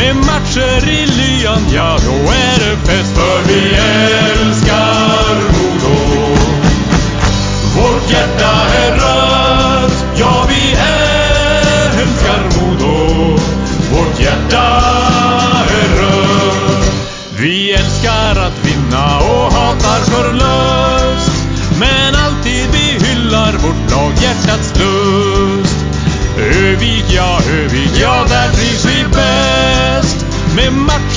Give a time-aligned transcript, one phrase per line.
[0.00, 3.14] Med matcher i lyan, ja, då är det fest.
[3.14, 5.96] För vi älskar Modo.
[7.76, 8.49] Vårt hjärta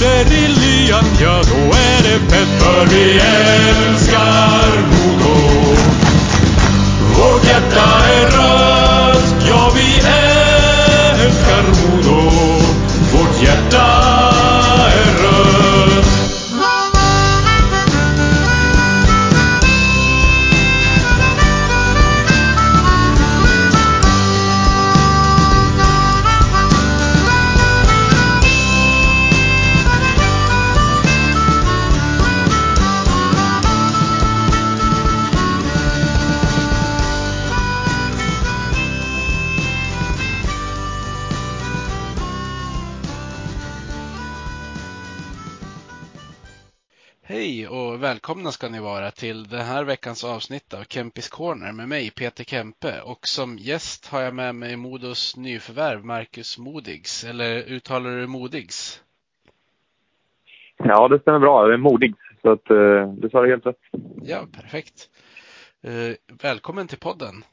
[0.04, 2.48] Med i lyan, ja, då är det fett.
[2.60, 4.03] För vi älskar
[48.24, 52.44] välkomna ska ni vara till den här veckans avsnitt av Kempis Corner med mig Peter
[52.44, 58.28] Kempe och som gäst har jag med mig Modos nyförvärv Marcus Modigs, eller uttalar du
[58.28, 59.04] Modigs?
[60.78, 61.68] Ja, det stämmer bra.
[61.68, 62.18] Det är modigt.
[62.42, 63.80] Så att, eh, du sa det helt rätt.
[64.24, 65.10] Ja, perfekt.
[65.82, 67.44] Eh, välkommen till podden.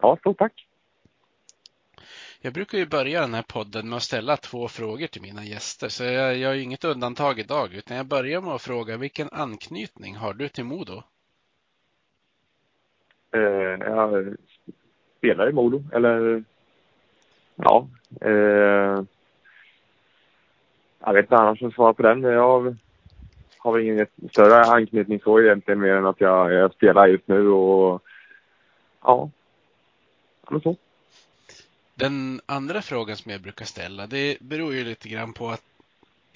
[0.00, 0.66] Ja, stort tack.
[2.44, 5.88] Jag brukar ju börja den här podden med att ställa två frågor till mina gäster,
[5.88, 10.16] så jag gör ju inget undantag idag, utan jag börjar med att fråga vilken anknytning
[10.16, 11.02] har du till Modo?
[13.34, 13.40] Eh,
[13.80, 14.36] jag
[15.18, 16.44] spelar i Modo, eller
[17.56, 17.88] ja.
[18.20, 19.02] Eh,
[21.00, 22.22] jag vet inte annars som svarar på den.
[22.22, 22.76] Jag
[23.58, 27.48] har väl ingen större anknytning så egentligen mer än att jag, jag spelar just nu
[27.48, 28.02] och
[29.02, 29.30] ja,
[30.42, 30.76] ja men så.
[31.94, 35.62] Den andra frågan som jag brukar ställa, det beror ju lite grann på att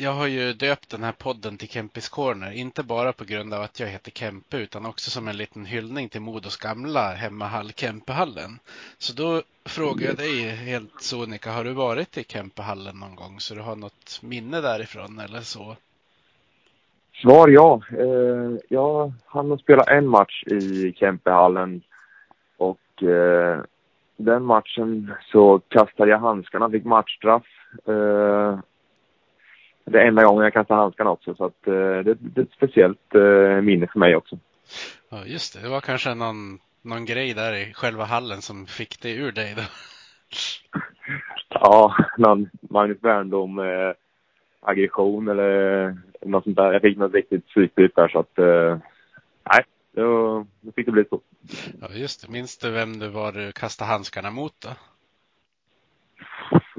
[0.01, 3.63] jag har ju döpt den här podden till Kempis Corner, inte bara på grund av
[3.63, 8.59] att jag heter Kempe utan också som en liten hyllning till Modos gamla hemmahall Kempehallen.
[8.99, 13.55] Så då frågar jag dig helt sonika, har du varit i Kempehallen någon gång så
[13.55, 15.77] du har något minne därifrån eller så?
[17.23, 17.81] Svar ja.
[17.93, 21.83] Eh, jag hann spela en match i Kempehallen
[22.57, 23.61] och eh,
[24.19, 27.47] den matchen så kastade jag handskarna, fick matchstraff.
[27.87, 28.59] Eh,
[29.85, 32.53] det är enda gången jag kastar handskarna också så att eh, det, det är ett
[32.53, 34.39] speciellt eh, minne för mig också.
[35.09, 35.63] Ja, just det.
[35.63, 39.55] Det var kanske någon, någon grej där i själva hallen som fick det ur dig
[39.57, 39.63] då.
[41.49, 43.93] Ja, någon Magnus Wernbloom eh,
[44.61, 46.73] aggression eller något sånt där.
[46.73, 48.79] Jag fick något riktigt psykbryt där så att eh,
[49.53, 49.65] nej,
[49.99, 51.21] då, då fick det bli så.
[51.81, 52.33] Ja, just det.
[52.33, 54.69] Minns du vem det var du kastade handskarna mot då?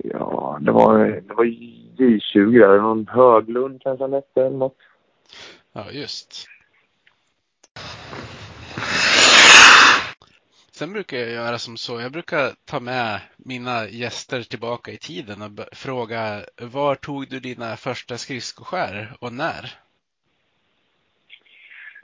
[0.03, 2.81] Ja, det var, det var J20 där.
[2.81, 4.77] Någon Höglund kanske han hette eller något.
[5.73, 6.47] Ja, just.
[10.71, 12.01] Sen brukar jag göra som så.
[12.01, 17.75] Jag brukar ta med mina gäster tillbaka i tiden och fråga var tog du dina
[17.75, 19.79] första skridskoskär och när?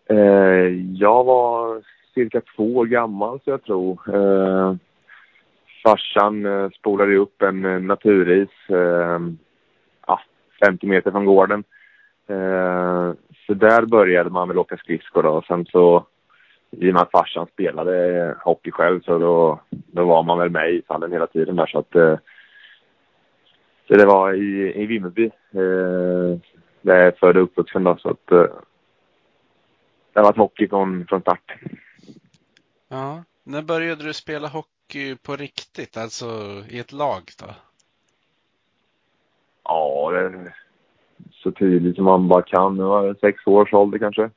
[0.09, 1.83] Eh, jag var
[2.13, 3.99] cirka två år gammal så jag tror.
[4.15, 4.75] Eh,
[5.83, 9.19] farsan eh, spolade upp en eh, naturis eh,
[10.07, 10.19] ja,
[10.65, 11.63] 50 meter från gården.
[12.27, 13.13] Eh,
[13.47, 15.43] så där började man väl åka skridskor då.
[15.47, 16.05] Sen så
[16.71, 20.49] i och med att farsan spelade eh, hockey själv så då, då var man väl
[20.49, 22.17] med i fallen hela tiden där så att eh,
[23.87, 26.39] så det var i, i Vimmerby eh,
[26.81, 28.45] där jag är född och uppvuxen då så att eh,
[30.15, 31.51] det har varit hockey från, från start.
[32.87, 36.25] Ja, när började du spela hockey på riktigt, alltså
[36.69, 37.55] i ett lag då?
[39.63, 40.53] Ja, det
[41.31, 42.77] så tidigt som man bara kan.
[42.77, 44.29] Det var sex års ålder kanske.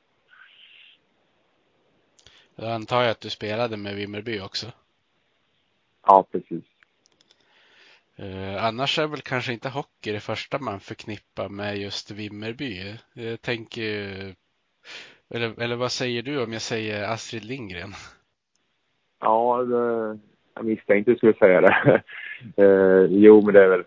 [2.56, 4.66] Då antar jag att du spelade med Vimmerby också.
[6.06, 6.64] Ja, precis.
[8.16, 12.98] Eh, annars är väl kanske inte hockey det första man förknippar med just Vimmerby.
[13.12, 14.34] Jag tänker,
[15.34, 17.92] eller, eller vad säger du om jag säger Astrid Lindgren?
[19.20, 20.18] Ja, det,
[20.54, 22.02] jag misstänkte du skulle säga det.
[22.62, 23.84] eh, jo, men det är väl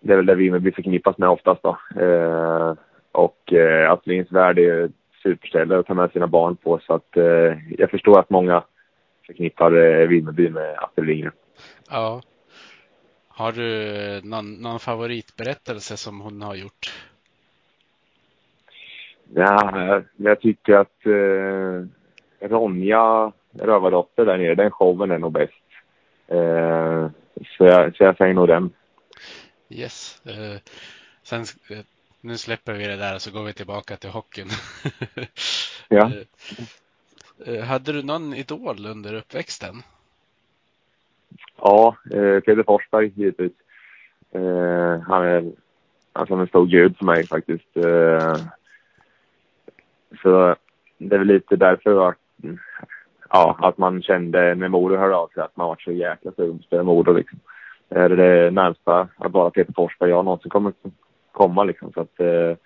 [0.00, 1.78] det är väl det Vimmerby förknippas med oftast då.
[2.00, 2.74] Eh,
[3.12, 4.92] och eh, Astrid Lindgrens Värld är ett
[5.22, 8.64] superställe att ta med sina barn på så att eh, jag förstår att många
[9.26, 11.32] förknippar eh, Vimmerby med Astrid Lindgren.
[11.90, 12.22] Ja.
[13.28, 17.11] Har du någon, någon favoritberättelse som hon har gjort?
[19.34, 21.86] Ja, jag tycker att eh,
[22.48, 25.52] Ronja Rövardotter där nere, den showen är nog bäst.
[26.26, 27.10] Eh,
[27.56, 28.70] så, jag, så jag säger nog den.
[29.68, 30.22] Yes.
[30.26, 30.60] Eh,
[31.22, 31.40] sen,
[31.70, 31.78] eh,
[32.20, 34.48] nu släpper vi det där och så går vi tillbaka till hockeyn.
[35.88, 36.10] Ja.
[37.46, 39.82] Eh, eh, hade du någon idol under uppväxten?
[41.56, 43.52] Ja, eh, Peder Forsberg givetvis.
[45.06, 45.52] Han är
[46.12, 47.76] alltså en stor gud för mig faktiskt.
[50.12, 50.56] Eh, så
[50.98, 52.16] det är väl lite därför att,
[53.28, 56.58] ja, att man kände när Modo hörde av sig att man var så jäkla sugen
[56.58, 57.40] på att spela Modo liksom.
[57.88, 60.72] Det är det närmsta att vara Peter Forsberg jag någonsin kommer
[61.32, 61.92] komma liksom.
[61.92, 62.56] Så att eh,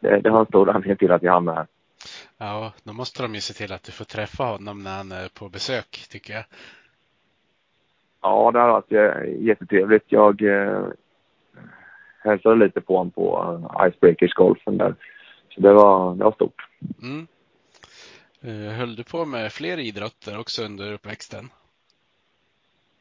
[0.00, 1.66] det, det har en stor anledning till att jag hamnar här.
[2.38, 5.28] Ja, då måste de ju se till att du får träffa honom när han är
[5.38, 6.44] på besök, tycker jag.
[8.22, 10.04] Ja, det har varit jättetrevligt.
[10.06, 10.86] Jag eh,
[12.24, 14.94] hälsade lite på honom på Icebreakers-golfen där.
[15.54, 16.68] Så det var, det var stort.
[17.02, 17.26] Mm.
[18.40, 21.44] Eh, höll du på med fler idrotter också under uppväxten?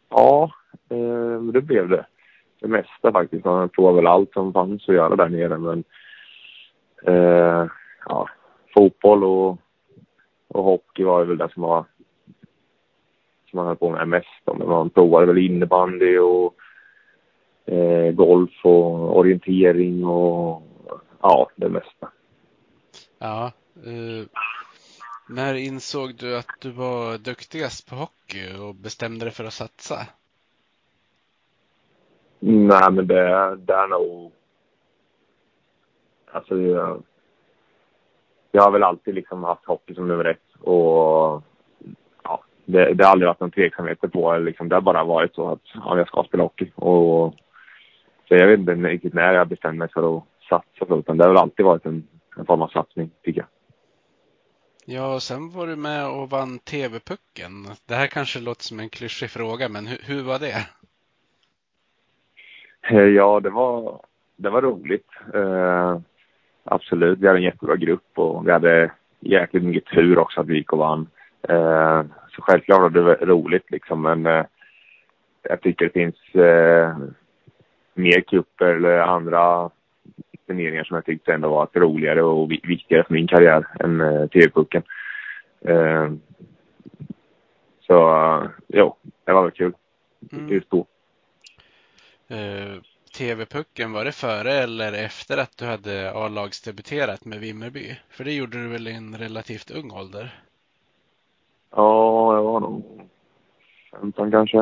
[0.09, 0.51] Ja,
[0.89, 2.05] eh, det blev det.
[2.59, 3.45] Det mesta faktiskt.
[3.45, 5.57] Man provade väl allt som fanns att göra där nere.
[5.57, 5.83] Men
[7.03, 7.67] eh,
[8.05, 8.29] ja,
[8.73, 9.57] fotboll och,
[10.47, 11.85] och hockey var väl det som var
[13.49, 14.57] som man höll på med mest.
[14.57, 16.55] Men man provade väl innebandy och
[18.13, 20.63] golf och orientering och
[21.21, 22.12] ja, det mesta.
[23.23, 23.51] Ja.
[23.87, 24.25] Uh,
[25.29, 29.95] när insåg du att du var duktigast på hockey och bestämde dig för att satsa?
[32.39, 34.31] Nej, men det, det är nog...
[36.31, 37.03] Alltså, jag,
[38.51, 40.61] jag har väl alltid liksom haft hockey som nummer ett.
[40.61, 41.43] Och
[42.23, 44.37] ja, det, det har aldrig varit någon tveksamhet på.
[44.37, 46.71] Liksom, det har bara varit så att ja, jag ska spela hockey.
[46.75, 47.35] Och,
[48.27, 50.95] så jag vet inte riktigt när jag bestämde mig för att satsa.
[50.95, 52.07] Utan det har väl alltid varit en,
[52.37, 53.47] en form av satsning, tycker jag.
[54.85, 57.67] Ja, och sen var du med och vann TV-pucken.
[57.87, 60.67] Det här kanske låter som en klyschig fråga, men hur, hur var det?
[62.89, 64.01] Eh, ja, det var,
[64.35, 65.07] det var roligt.
[65.33, 65.97] Eh,
[66.63, 67.19] absolut.
[67.19, 70.73] Vi hade en jättebra grupp och vi hade jäkligt mycket tur också att vi gick
[70.73, 71.07] och vann.
[71.49, 72.03] Eh,
[72.35, 74.45] så självklart var det roligt liksom, men eh,
[75.41, 76.97] jag tycker det finns eh,
[77.93, 79.69] mer kupper eller andra
[80.47, 84.83] turneringar som jag tyckte ändå var roligare och viktigare för min karriär än eh, TV-pucken.
[85.61, 86.11] Eh,
[87.87, 88.95] så uh, jo,
[89.25, 89.73] det var väl kul.
[90.31, 90.49] Mm.
[90.49, 90.85] Just då.
[92.31, 92.81] Uh,
[93.17, 97.99] TV-pucken, var det före eller efter att du hade A-lagsdebuterat med Vimmerby?
[98.09, 100.39] För det gjorde du väl i en relativt ung ålder?
[101.71, 103.09] Ja, jag var nog
[103.91, 104.59] 15 kanske.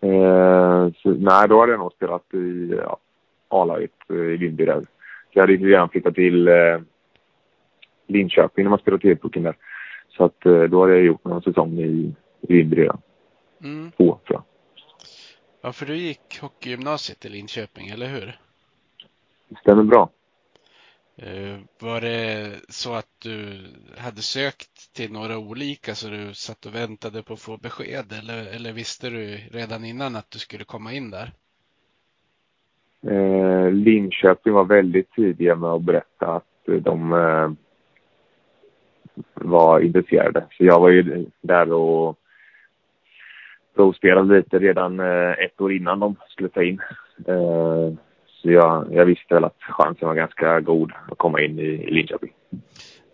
[0.00, 2.96] Eh, så, nej, då hade jag nog spelat i ja,
[3.48, 4.86] A-laget i Vimmerby där.
[5.30, 6.80] Jag hade redan flyttat till eh,
[8.06, 9.56] Linköping när man spelade TV-pucken där.
[10.08, 13.00] Så att eh, då hade jag gjort någon säsong i, i Vimmerby redan.
[13.62, 13.90] Mm.
[13.96, 14.42] Två, tror jag.
[15.60, 18.38] Ja, för du gick hockeygymnasiet i Linköping, eller hur?
[19.48, 20.10] Det stämmer bra.
[21.18, 23.66] Eh, var det så att du
[23.98, 28.46] hade sökt till några olika så du satt och väntade på att få besked eller,
[28.46, 31.32] eller visste du redan innan att du skulle komma in där?
[33.02, 37.50] Eh, Linköping var väldigt tidiga med att berätta att de eh,
[39.34, 40.46] var intresserade.
[40.50, 42.18] Så jag var ju där och
[43.74, 46.80] provspelade lite redan eh, ett år innan de skulle ta in.
[47.26, 47.92] Eh,
[48.26, 51.90] så jag, jag, visste väl att chansen var ganska god att komma in i, i
[51.90, 52.32] Linköping.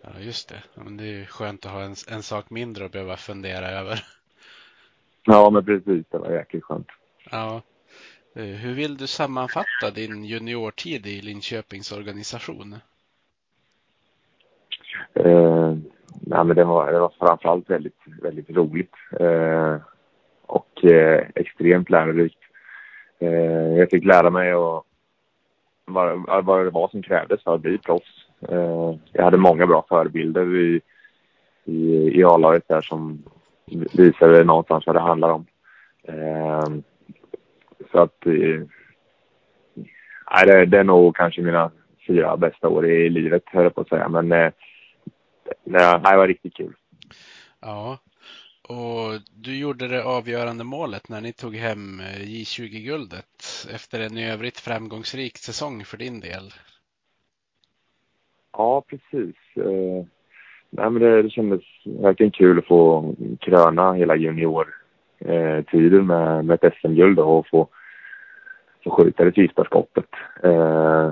[0.01, 0.83] Ja, just det.
[0.83, 3.99] Men det är skönt att ha en, en sak mindre att behöva fundera över.
[5.25, 6.05] Ja, men precis.
[6.11, 6.87] Det var jäkligt skönt.
[7.31, 7.61] Ja.
[8.35, 12.75] Eh, hur vill du sammanfatta din juniortid i Linköpings organisation?
[15.13, 15.75] Eh,
[16.21, 18.93] nej, men det var, det var framförallt väldigt, väldigt roligt.
[19.19, 19.77] Eh,
[20.41, 22.39] och eh, extremt lärorikt.
[23.19, 24.85] Eh, jag fick lära mig och
[25.85, 28.27] vad, vad det var som krävdes för att bli proffs.
[28.49, 30.81] Eh, jag hade många bra förebilder i,
[31.65, 33.23] i, i A-laget där som
[33.93, 35.45] visade någonstans vad det handlar om.
[36.03, 36.67] Eh,
[37.83, 38.25] Eh, så att...
[38.25, 38.61] Eh,
[40.31, 41.71] nej, det, det är nog kanske mina
[42.07, 44.09] fyra bästa år i livet, höll jag på att säga.
[44.09, 44.51] Men eh,
[45.63, 46.73] det, det var riktigt kul.
[47.61, 47.97] Ja,
[48.67, 54.59] och du gjorde det avgörande målet när ni tog hem J20-guldet efter en i övrigt
[54.59, 56.53] framgångsrik säsong för din del.
[58.57, 59.35] Ja, precis.
[59.55, 60.05] Eh,
[60.69, 64.82] nej, men det, det kändes verkligen kul att få kröna hela juniortiden
[65.25, 67.67] eh, med, med ett SM-guld och få,
[68.83, 70.09] få skjuta det sista skottet.
[70.43, 71.11] Eh,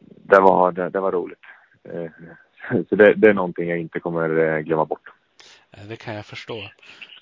[0.00, 1.44] det, var, det, det var roligt.
[1.84, 2.10] Eh,
[2.88, 5.08] så det, det, är någonting jag inte kommer eh, glömma bort.
[5.70, 6.58] Eh, det kan jag förstå.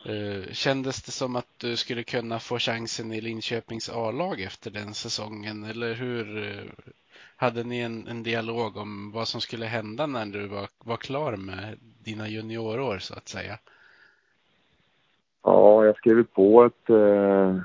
[0.06, 4.94] Eh, kändes det som att du skulle kunna få chansen i Linköpings A-lag efter den
[4.94, 6.26] säsongen eller hur
[7.37, 11.37] hade ni en, en, dialog om vad som skulle hända när du var, var klar
[11.37, 13.58] med dina juniorår så att säga?
[15.49, 17.57] Ja, jag skrev på ett, eh,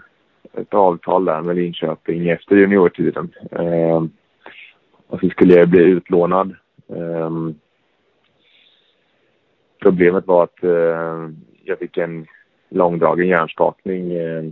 [0.62, 3.34] ett avtal där med Linköping efter juniortiden.
[3.52, 4.10] Ehm,
[5.08, 6.56] och så skulle jag bli utlånad.
[6.90, 7.56] Ehm,
[9.82, 11.30] problemet var att eh,
[11.64, 12.26] jag fick en
[12.70, 14.44] långdragen hjärnskakning eh,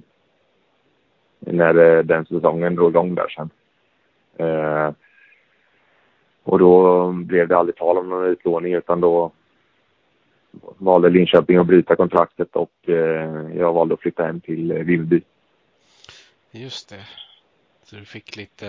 [1.39, 3.49] när den säsongen drog igång där sen.
[4.37, 4.93] Ehm,
[6.43, 9.31] och då blev det aldrig tal om någon utlåning utan då
[10.77, 15.21] valde Linköping att bryta kontraktet och eh, jag valde att flytta hem till eh, Vimmerby.
[16.51, 17.05] Just det.
[17.83, 18.65] Så du fick lite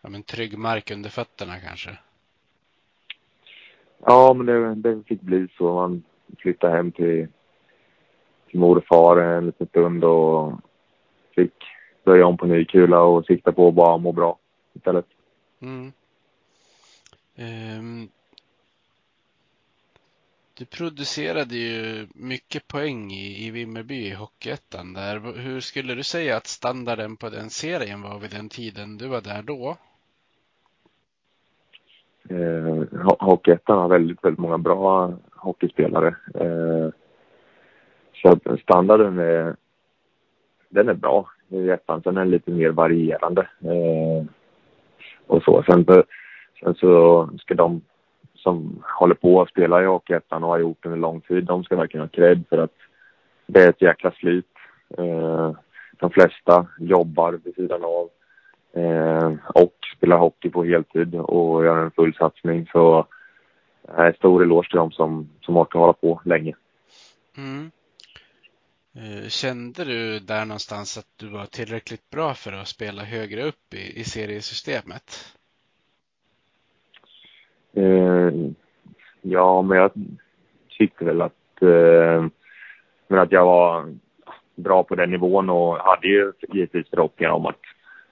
[0.00, 1.98] ja, men trygg mark under fötterna kanske?
[4.06, 5.74] Ja, men det, det fick bli så.
[5.74, 6.02] Man
[6.38, 7.28] flyttade hem till,
[8.50, 10.52] till mor och far en liten stund och
[11.34, 11.52] fick
[12.04, 14.38] börja om på ny kula och sikta på att bara må bra
[14.72, 15.06] istället.
[15.60, 15.92] Mm.
[17.36, 18.08] Um,
[20.58, 25.20] du producerade ju mycket poäng i, i Vimmerby i Hockeyettan där.
[25.36, 29.20] Hur skulle du säga att standarden på den serien var vid den tiden du var
[29.20, 29.76] där då?
[32.28, 36.16] Eh, Hockeyettan har väldigt, väldigt många bra hockeyspelare.
[36.34, 36.88] Eh,
[38.14, 39.56] så standarden är,
[40.68, 42.02] den är bra i ettan.
[42.02, 43.48] Sen är den lite mer varierande.
[43.60, 44.26] Eh,
[45.26, 45.62] och så.
[45.62, 45.84] Sen,
[46.60, 47.80] sen så ska de
[48.44, 51.64] som håller på att spela i Hockeyettan och har gjort det under lång tid, de
[51.64, 52.76] ska verkligen ha cred för att
[53.46, 54.52] det är ett jäkla slit.
[54.98, 55.52] Eh,
[56.00, 58.08] de flesta jobbar vid sidan av
[58.82, 62.68] eh, och spelar hockey på heltid och gör en full satsning.
[62.72, 63.06] Så
[63.98, 66.54] eh, stor eloge till dem som, som orkar hålla på länge.
[67.36, 67.70] Mm.
[68.96, 73.74] Eh, kände du där någonstans att du var tillräckligt bra för att spela högre upp
[73.74, 75.36] i, i seriesystemet?
[77.74, 78.32] Eh,
[79.22, 79.90] ja, men jag
[80.78, 82.26] tyckte väl att, eh,
[83.08, 83.94] men att jag var
[84.54, 87.60] bra på den nivån och hade ju givetvis förhoppningar om att,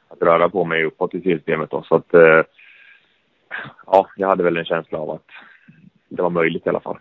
[0.08, 1.70] att röra på mig uppåt i systemet.
[1.70, 2.42] Då, så att, eh,
[3.86, 5.26] ja, jag hade väl en känsla av att
[6.08, 6.98] det var möjligt i alla fall.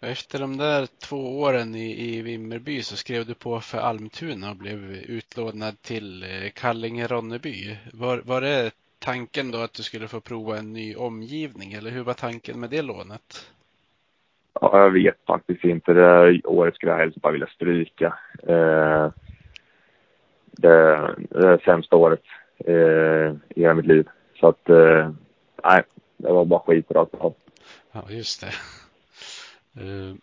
[0.00, 4.56] Efter de där två åren i, i Vimmerby så skrev du på för Almtuna och
[4.56, 7.76] blev utlånad till eh, Kallinge-Ronneby.
[7.92, 8.70] Var, var det
[9.04, 12.70] tanken då att du skulle få prova en ny omgivning eller hur var tanken med
[12.70, 13.50] det lånet?
[14.60, 15.92] Ja, jag vet faktiskt inte.
[15.92, 18.18] Det året skulle jag helst bara vilja stryka.
[18.48, 19.10] Eh,
[20.52, 22.22] det, det sämsta året
[22.58, 24.08] eh, i hela mitt liv.
[24.40, 25.10] Så att, eh,
[25.64, 25.82] nej,
[26.16, 27.34] det var bara skit rakt av.
[27.92, 28.52] Ja, just det.
[29.82, 30.14] Uh,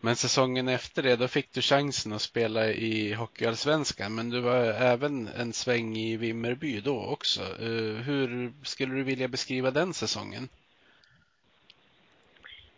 [0.00, 4.56] men säsongen efter det, då fick du chansen att spela i Hockeyallsvenskan, men du var
[4.92, 7.40] även en sväng i Vimmerby då också.
[7.40, 10.48] Eh, hur skulle du vilja beskriva den säsongen?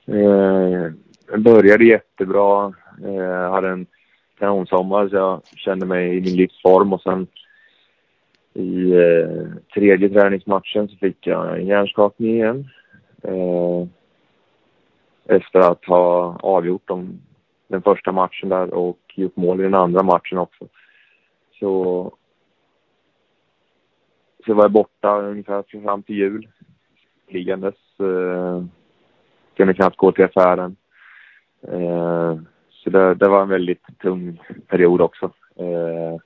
[0.07, 0.93] Eh, uh,
[1.31, 2.75] jag började jättebra.
[3.03, 3.87] Jag hade en
[4.39, 7.27] kanonsommar så jag kände mig i min livsform och sen
[8.55, 8.93] i
[9.75, 12.69] tredje träningsmatchen så fick jag en hjärnskakning igen
[15.31, 17.21] efter att ha avgjort dem,
[17.69, 20.69] den första matchen där och gjort mål i den andra matchen också.
[21.59, 22.13] Så,
[24.47, 26.49] så var jag borta ungefär fram till jul.
[27.29, 27.75] Liggandes.
[28.01, 28.65] Eh,
[29.57, 30.77] kunde knappt gå till affären.
[31.63, 32.39] Eh,
[32.71, 35.33] så det, det, var en väldigt tung period också.
[35.57, 36.17] Eh,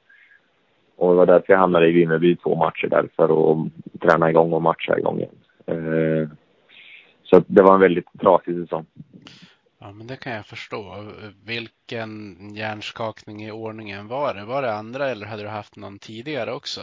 [0.96, 3.68] och det var därför jag hamnade i Vimmerby två matcher där för att
[4.00, 5.37] träna igång och matcha igång igen.
[5.66, 6.28] Eh,
[7.35, 8.87] så det var en väldigt trasig säsong.
[9.79, 11.05] Ja, men det kan jag förstå.
[11.45, 14.45] Vilken hjärnskakning i ordningen var det?
[14.45, 16.81] Var det andra eller hade du haft någon tidigare också?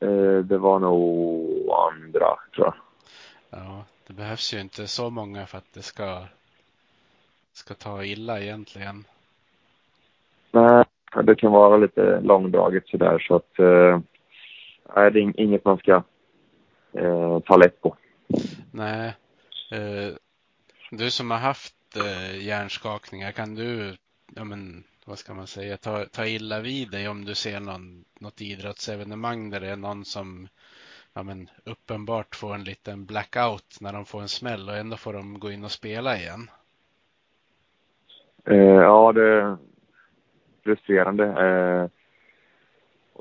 [0.00, 2.74] Eh, det var nog andra, tror jag.
[3.50, 6.24] Ja, det behövs ju inte så många för att det ska,
[7.52, 9.04] ska ta illa egentligen.
[10.50, 10.84] Nej,
[11.24, 14.00] det kan vara lite långdraget sådär så att eh,
[14.96, 16.02] nej, det är inget man ska
[16.92, 17.96] eh, ta lätt på.
[18.74, 19.14] Nej.
[19.70, 20.14] Eh,
[20.90, 23.96] du som har haft eh, hjärnskakningar, kan du,
[24.34, 28.04] ja men vad ska man säga, ta, ta illa vid dig om du ser någon,
[28.20, 30.48] något idrottsevenemang där det är någon som
[31.12, 35.12] ja, men uppenbart får en liten blackout när de får en smäll och ändå får
[35.12, 36.50] de gå in och spela igen?
[38.44, 39.56] Eh, ja, det är
[40.64, 41.84] frustrerande eh,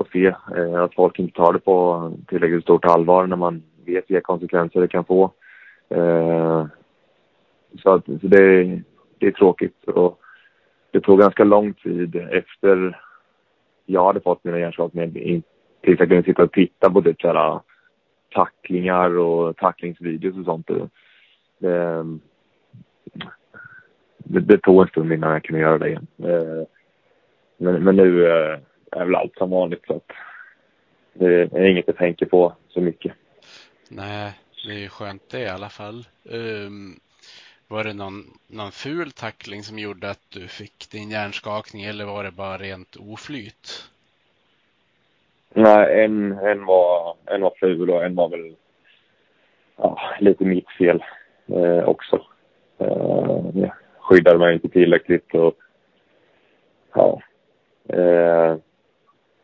[0.01, 0.25] att se
[0.57, 4.81] eh, att folk inte tar det på tillräckligt stort allvar när man vet vilka konsekvenser
[4.81, 5.31] det kan få.
[5.93, 6.65] Eh,
[7.83, 8.63] så, att, så det,
[9.17, 9.83] det är tråkigt.
[9.83, 10.19] Och
[10.91, 12.99] det tog ganska lång tid efter
[13.85, 15.07] jag hade fått mina hjärnskakningar
[15.81, 17.63] tills jag kunde sitta och titta på typ såhär ah,
[18.31, 20.67] tacklingar och tacklingsvideos och sånt.
[20.67, 20.89] Det,
[24.17, 26.07] det, det tog en stund innan jag kunde göra det igen.
[26.17, 26.67] Eh,
[27.57, 28.59] men, men nu eh,
[28.91, 30.11] är väl allt som vanligt så att
[31.13, 33.13] det är inget jag tänker på så mycket.
[33.89, 36.07] Nej, det är skönt det i alla fall.
[36.23, 36.99] Um,
[37.67, 42.23] var det någon, någon ful tackling som gjorde att du fick din hjärnskakning eller var
[42.23, 43.89] det bara rent oflyt?
[45.53, 48.55] Nej, en, en, var, en var ful och en var väl
[49.75, 51.03] ja, lite mitt fel
[51.47, 52.25] eh, också.
[52.77, 55.57] Eh, skyddade mig inte tillräckligt och
[56.93, 57.21] ja,
[57.89, 58.57] eh,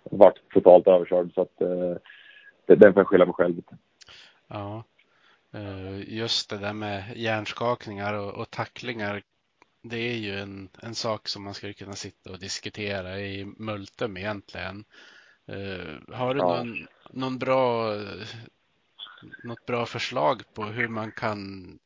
[0.04, 3.78] vart totalt överkörd så att eh, den får jag skylla mig själv lite.
[4.48, 4.84] Ja,
[6.08, 9.22] just det där med hjärnskakningar och, och tacklingar.
[9.82, 14.18] Det är ju en, en sak som man skulle kunna sitta och diskutera i multum
[14.18, 14.86] egentligen.
[15.50, 16.64] Uh, har du ja.
[16.64, 17.96] någon, någon bra,
[19.44, 21.80] något bra förslag på hur man kan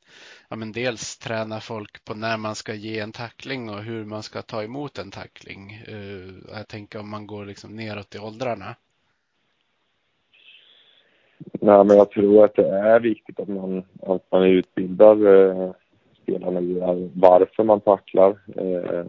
[0.50, 4.24] ja, men dels träna folk på när man ska ge en tackling och hur man
[4.24, 5.84] ska ta emot en tackling?
[5.88, 8.76] Uh, jag tänker om man går liksom neråt i åldrarna.
[11.38, 15.72] Nej, men jag tror att det är viktigt att man, att man utbildar eh,
[16.24, 19.06] spelarna i varför man tacklar eh,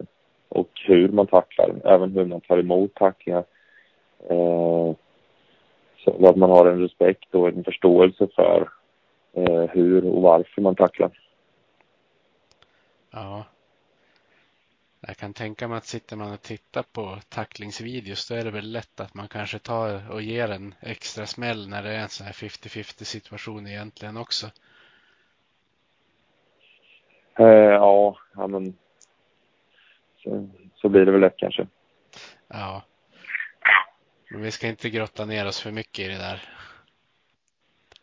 [0.49, 3.43] och hur man tacklar, även hur man tar emot tacklingar.
[4.29, 4.95] Eh,
[5.97, 8.69] så att man har en respekt och en förståelse för
[9.33, 11.11] eh, hur och varför man tacklar.
[13.11, 13.43] Ja.
[15.07, 18.71] Jag kan tänka mig att sitter man och tittar på tacklingsvideos då är det väl
[18.71, 22.25] lätt att man kanske tar och ger en extra smäll när det är en sån
[22.25, 24.47] här 50-50 situation egentligen också.
[27.39, 28.77] Eh, ja, ja men
[30.17, 31.67] så, så blir det väl lätt kanske.
[32.47, 32.83] Ja.
[34.29, 36.41] Men vi ska inte grotta ner oss för mycket i det där.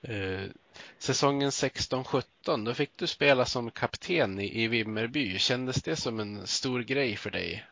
[0.02, 0.50] Eh,
[0.98, 5.38] säsongen 16-17, då fick du spela som kapten i, i Vimmerby.
[5.38, 7.64] Kändes det som en stor grej för dig?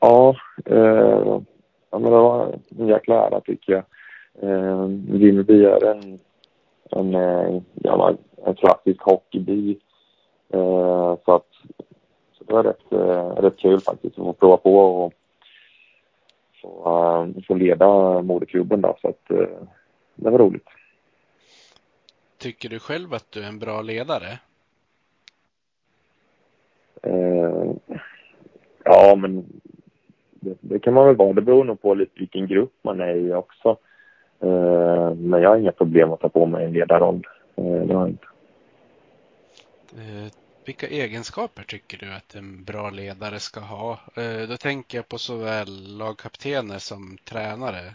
[0.00, 1.40] Ja, eh,
[1.90, 3.84] ja men det var en jäkla ära tycker jag.
[4.50, 6.20] Eh, Vimmerby är en,
[6.90, 8.14] en, en, ja,
[8.46, 9.78] en klassisk hockeyby.
[10.52, 11.46] Eh, så att
[12.32, 15.12] så det var rätt, eh, rätt kul faktiskt att få prova på och
[16.62, 19.58] få, uh, få leda moderklubben då, så att eh,
[20.14, 20.68] det var roligt.
[22.42, 24.38] Tycker du själv att du är en bra ledare?
[27.06, 27.72] Uh,
[28.84, 29.44] ja, men
[30.30, 31.32] det, det, kan man väl vara.
[31.32, 33.76] Det beror nog på lite vilken grupp man är i också.
[34.44, 37.26] Uh, men jag har inga problem att ta på mig en ledarroll.
[37.58, 38.26] Uh, det har jag inte.
[40.64, 44.00] Vilka egenskaper tycker du att en bra ledare ska ha?
[44.16, 47.94] Eh, då tänker jag på såväl lagkaptener som tränare.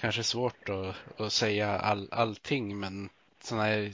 [0.00, 3.08] Kanske svårt att, att säga all, allting, men
[3.40, 3.90] sådana här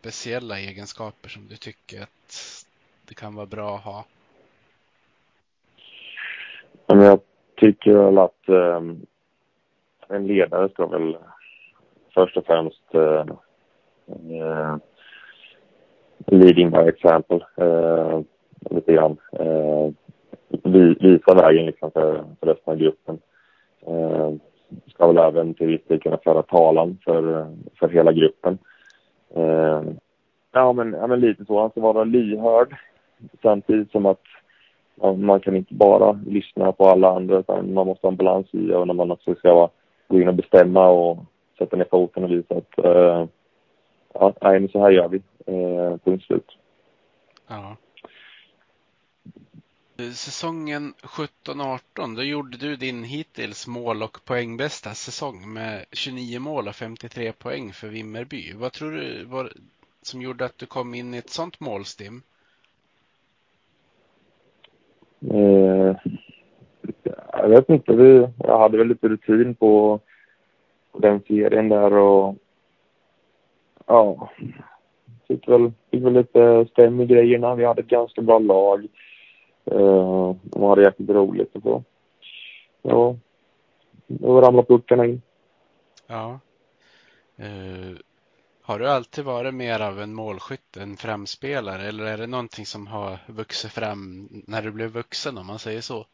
[0.00, 2.66] speciella egenskaper som du tycker att
[3.08, 4.04] det kan vara bra att ha?
[6.86, 7.20] Jag
[7.56, 8.82] tycker väl att eh,
[10.08, 11.16] en ledare ska väl
[12.14, 13.26] först och främst eh,
[14.30, 14.76] eh
[16.26, 18.20] leading by example eh,
[18.70, 19.16] lite grann.
[19.32, 19.90] Eh,
[21.00, 23.18] visa vägen liksom för, för resten av gruppen.
[23.86, 24.32] Eh,
[24.86, 27.46] ska väl även till viss del kunna föra talan för,
[27.78, 28.58] för hela gruppen.
[29.34, 29.82] Eh,
[30.52, 31.60] ja, men, ja, men lite så.
[31.60, 32.76] Han ska vara lyhörd
[33.42, 34.22] samtidigt som att
[34.94, 38.46] man, man kan inte bara lyssna på alla andra utan man måste ha en balans
[38.50, 39.68] i och när man också ska
[40.08, 41.18] gå in och bestämma och
[41.58, 43.26] sätta ner foten och visa att eh,
[44.14, 45.22] ja, nej, men så här gör vi.
[45.46, 46.56] Eh, punkt slut.
[47.48, 47.76] Ja.
[50.00, 56.68] Eh, säsongen 17-18, då gjorde du din hittills mål och poängbästa säsong med 29 mål
[56.68, 58.52] och 53 poäng för Vimmerby.
[58.56, 59.52] Vad tror du var
[60.02, 62.22] som gjorde att du kom in i ett sånt målstim?
[65.30, 65.96] Eh,
[67.48, 67.92] vet inte.
[67.92, 70.00] Vi, jag hade väl lite rutin på,
[70.92, 72.36] på den serien där och
[73.86, 74.30] ja,
[75.28, 77.54] fick väl, fick väl lite stäm i grejerna.
[77.54, 78.88] Vi hade ett ganska bra lag.
[79.72, 81.82] Uh, de hade jäkligt roligt och så.
[82.82, 83.16] Ja,
[84.06, 85.22] då ramlade puckarna in.
[86.06, 86.38] Ja.
[87.40, 87.96] Uh,
[88.62, 92.86] har du alltid varit mer av en målskytt än framspelare eller är det någonting som
[92.86, 96.06] har vuxit fram när du blev vuxen om man säger så?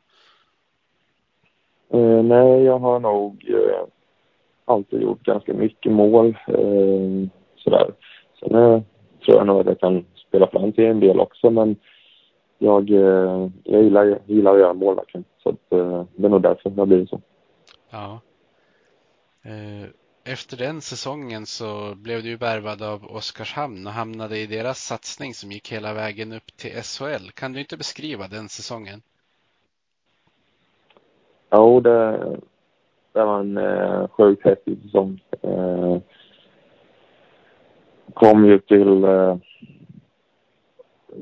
[1.94, 3.86] Uh, nej, jag har nog uh,
[4.64, 6.38] alltid gjort ganska mycket mål.
[7.56, 7.90] Sådär.
[8.40, 8.84] Sen
[9.24, 11.76] tror jag nog att jag kan spela fram till en del också men
[12.58, 12.90] jag,
[13.64, 15.24] jag gillar, gillar att göra mål verkligen.
[15.42, 15.70] Så att,
[16.16, 17.20] det är nog därför det har blivit så.
[17.90, 18.20] Ja.
[20.28, 25.52] Efter den säsongen så blev du värvad av Oskarshamn och hamnade i deras satsning som
[25.52, 27.30] gick hela vägen upp till SHL.
[27.34, 29.02] Kan du inte beskriva den säsongen?
[31.50, 32.18] Jo, det,
[33.12, 35.20] det var en eh, sjukt häftig säsong.
[35.42, 35.98] Eh,
[38.14, 39.36] kom ju till, eh,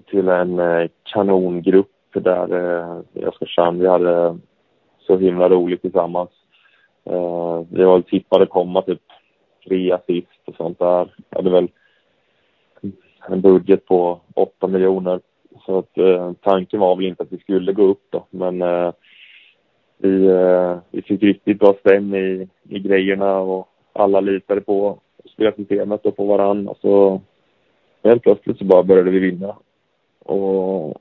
[0.07, 3.81] till en eh, kanongrupp där eh, jag i Oskarshamn.
[3.81, 4.35] Vi hade eh,
[4.99, 6.31] så himla roligt tillsammans.
[7.69, 9.03] Vi var tippade komma typ
[9.67, 11.15] tre assist och sånt där.
[11.31, 11.69] Jag hade väl
[13.29, 15.21] en budget på 8 miljoner.
[15.67, 18.93] Så att eh, tanken var väl inte att vi skulle gå upp då, men eh,
[19.99, 24.99] vi, eh, vi fick riktigt bra stäm i, i grejerna och alla litade på
[25.33, 27.21] spelsystemet och på varann och så
[28.05, 29.57] helt plötsligt så bara började vi vinna.
[30.25, 30.99] Och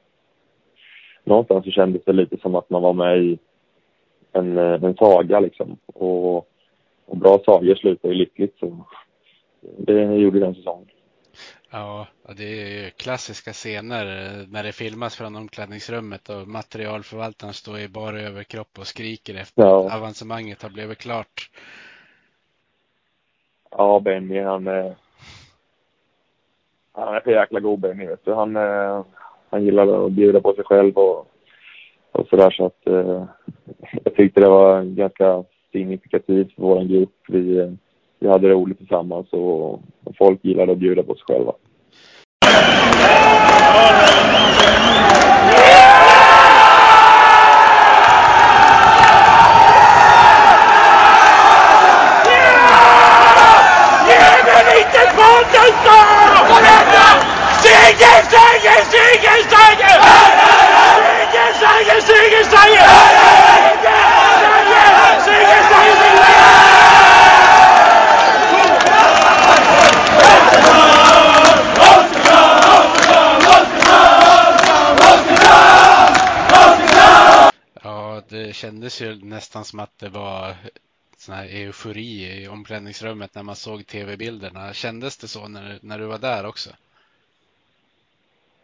[1.23, 3.37] någonstans så kändes det lite som att man var med i
[4.31, 5.77] en, eh, en saga liksom.
[5.85, 6.37] Och,
[7.05, 8.85] och bra sagor slutar ju lyckligt så
[9.77, 10.87] det gjorde den säsongen.
[11.71, 12.07] Ja,
[12.37, 18.21] det är klassiska scener eh, när det filmas från omklädningsrummet och materialförvaltaren står i bara
[18.21, 19.87] överkropp och skriker efter ja.
[19.87, 21.49] att avancemanget har blivit klart.
[23.71, 24.95] Ja, Benny han är,
[26.93, 28.33] han är för jäkla god Benny vet du.
[28.33, 29.05] Han, eh,
[29.49, 31.33] han gillar att bjuda på sig själv och
[32.13, 33.25] och sådär så att eh,
[34.03, 37.15] jag tyckte det var ganska signifikativt för vår grupp.
[37.27, 37.71] Vi, eh,
[38.19, 41.53] vi hade roligt tillsammans och, och folk gillade att bjuda på sig själva.
[78.93, 80.55] Kändes ju nästan som att det var
[81.17, 84.73] sån här eufori i omklädningsrummet när man såg tv-bilderna.
[84.73, 86.69] Kändes det så när, när du var där också?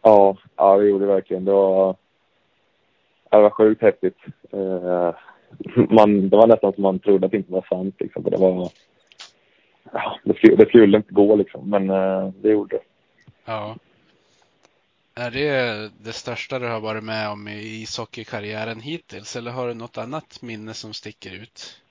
[0.02, 1.44] Ja, ja det gjorde det verkligen.
[1.44, 1.96] Det var,
[3.30, 4.18] det var sjukt häftigt.
[4.52, 5.14] Eh,
[5.90, 7.94] man, det var nästan som man trodde att det inte var sant.
[7.98, 8.22] Liksom.
[8.22, 8.70] Det, var,
[9.92, 11.70] ja, det, skulle, det skulle inte gå, liksom.
[11.70, 12.82] men eh, det gjorde det.
[13.44, 13.76] Ja.
[15.14, 19.74] Är det det största du har varit med om i ishockeykarriären hittills eller har du
[19.74, 21.82] något annat minne som sticker ut?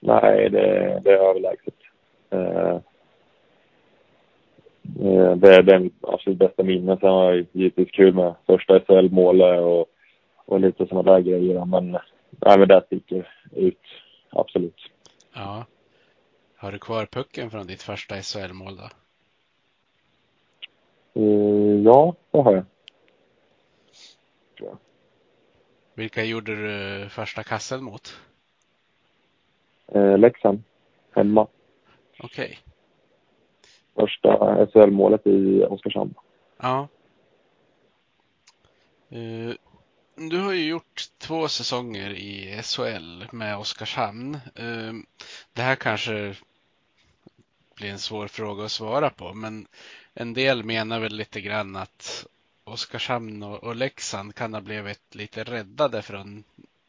[0.00, 1.74] Nej, det, det är överlägset.
[2.30, 2.80] Eh,
[5.36, 7.00] det är den absolut bästa minnet.
[7.00, 9.88] Sen var det givetvis kul med första SHL-målet och
[10.52, 11.64] och lite sådana där grejer.
[11.64, 11.90] Men,
[12.30, 13.80] nej, men det sticker ut,
[14.30, 14.90] absolut.
[15.34, 15.64] Ja.
[16.56, 18.88] Har du kvar pucken från ditt första SHL-mål då?
[21.16, 22.64] Uh, ja, det har jag.
[24.56, 24.78] Ja.
[25.94, 28.20] Vilka gjorde du första kassen mot?
[29.94, 30.62] Uh, Leksand,
[31.10, 31.46] hemma.
[32.18, 32.44] Okej.
[32.44, 32.56] Okay.
[33.94, 36.14] Första SHL-målet i Oskarshamn.
[36.56, 36.88] Ja.
[39.12, 39.54] Uh,
[40.16, 44.38] du har ju gjort två säsonger i SHL med Oskarshamn.
[44.54, 45.06] Ehm,
[45.52, 46.34] det här kanske
[47.76, 49.66] blir en svår fråga att svara på, men
[50.14, 52.26] en del menar väl lite grann att
[52.64, 56.44] Oskarshamn och Leksand kan ha blivit lite räddade från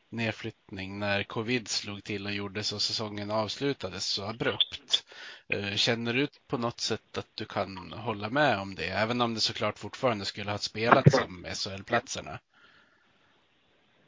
[0.10, 5.06] nedflyttning när covid slog till och gjorde så säsongen avslutades så abrupt.
[5.48, 9.34] Eh, känner du på något sätt att du kan hålla med om det, även om
[9.34, 12.40] det såklart fortfarande skulle ha spelat som SHL-platserna?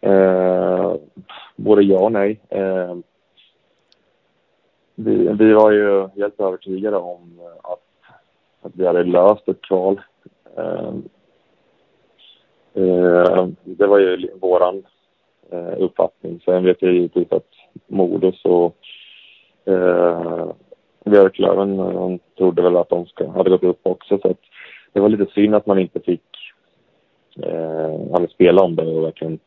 [0.02, 0.96] Eh,
[1.56, 2.40] både ja och nej.
[2.50, 2.98] Eh,
[4.96, 7.85] vi, vi var ju helt övertygade om att,
[8.66, 10.02] att vi hade löst ett kval.
[10.58, 11.04] Ehm,
[12.74, 14.84] ehm, det var ju våran
[15.50, 16.42] eh, uppfattning.
[16.46, 17.50] Sen vet jag givetvis typ att
[17.88, 18.78] Modus och
[19.66, 20.48] eh,
[21.06, 24.18] Björklöven de trodde väl att de ska, hade gått upp också.
[24.18, 24.40] Så att
[24.94, 26.22] det var lite synd att man inte fick
[27.44, 29.40] eh, spela om det och verkligen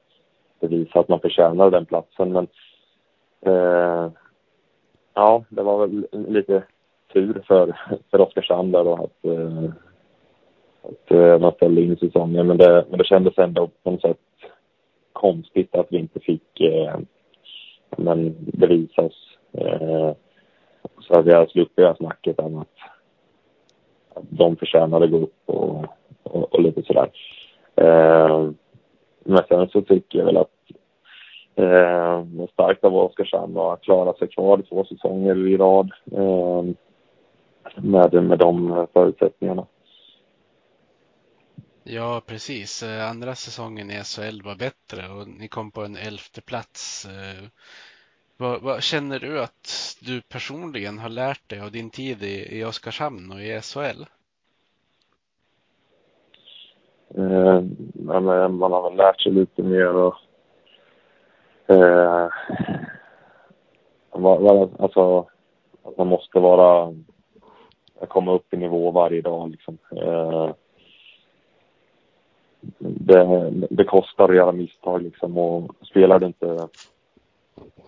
[0.61, 2.33] bevisa att man förtjänade den platsen.
[2.33, 2.47] Men
[3.41, 4.11] eh,
[5.15, 6.63] ja, det var väl lite
[7.13, 7.77] tur för,
[8.11, 9.71] för Oskarshamn där då att, eh,
[10.83, 12.47] att eh, man ställde in säsongen.
[12.47, 14.19] Men det, men det kändes ändå på något sätt
[15.13, 16.99] konstigt att vi inte fick eh,
[17.97, 19.39] men bevisa oss.
[19.53, 20.13] Eh,
[21.01, 22.77] så att vi hade sluppit det här snacket om att,
[24.15, 25.85] att de förtjänade att gå upp och,
[26.23, 27.11] och, och lite sådär.
[27.77, 28.51] Eh,
[29.25, 30.51] men sen så tycker jag väl att
[31.55, 36.63] eh, starkt av Oskarshamn att klara sig kvar två säsonger i rad eh,
[37.77, 39.67] med, med de förutsättningarna.
[41.91, 42.83] Ja, precis.
[42.83, 47.07] Eh, andra säsongen i SHL var bättre och ni kom på en elfte plats.
[47.07, 47.45] Eh,
[48.37, 52.65] vad, vad, känner du att du personligen har lärt dig av din tid i, i
[52.65, 54.05] Oskarshamn och i SHL?
[57.15, 57.63] Eh,
[57.95, 60.15] man har väl lärt sig lite mer och
[61.67, 62.29] eh,
[64.79, 65.27] alltså
[65.83, 66.95] att man måste vara
[68.09, 69.79] komma upp i nivå varje dag liksom.
[69.97, 70.51] Eh,
[72.79, 76.69] det, det kostar att göra misstag liksom och spelar du inte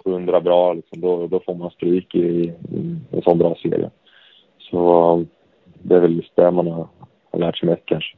[0.05, 3.91] hundra bra liksom, då, då får man stryk i, i en sån bra serie.
[4.59, 5.25] Så
[5.83, 6.89] det är väl just det man har,
[7.31, 8.17] har lärt sig mest kanske.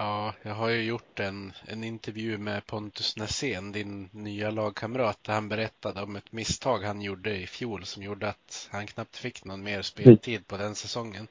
[0.00, 5.32] Ja, jag har ju gjort en, en intervju med Pontus Nässén, din nya lagkamrat, där
[5.32, 9.44] han berättade om ett misstag han gjorde i fjol som gjorde att han knappt fick
[9.44, 11.26] någon mer speltid på den säsongen.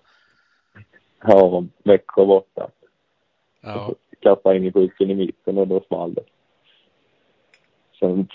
[1.24, 2.70] Ja, Växjö borta.
[3.62, 3.94] Ja.
[4.20, 6.24] Kastade in i pucken i mitten och då small det.
[8.00, 8.28] Sen,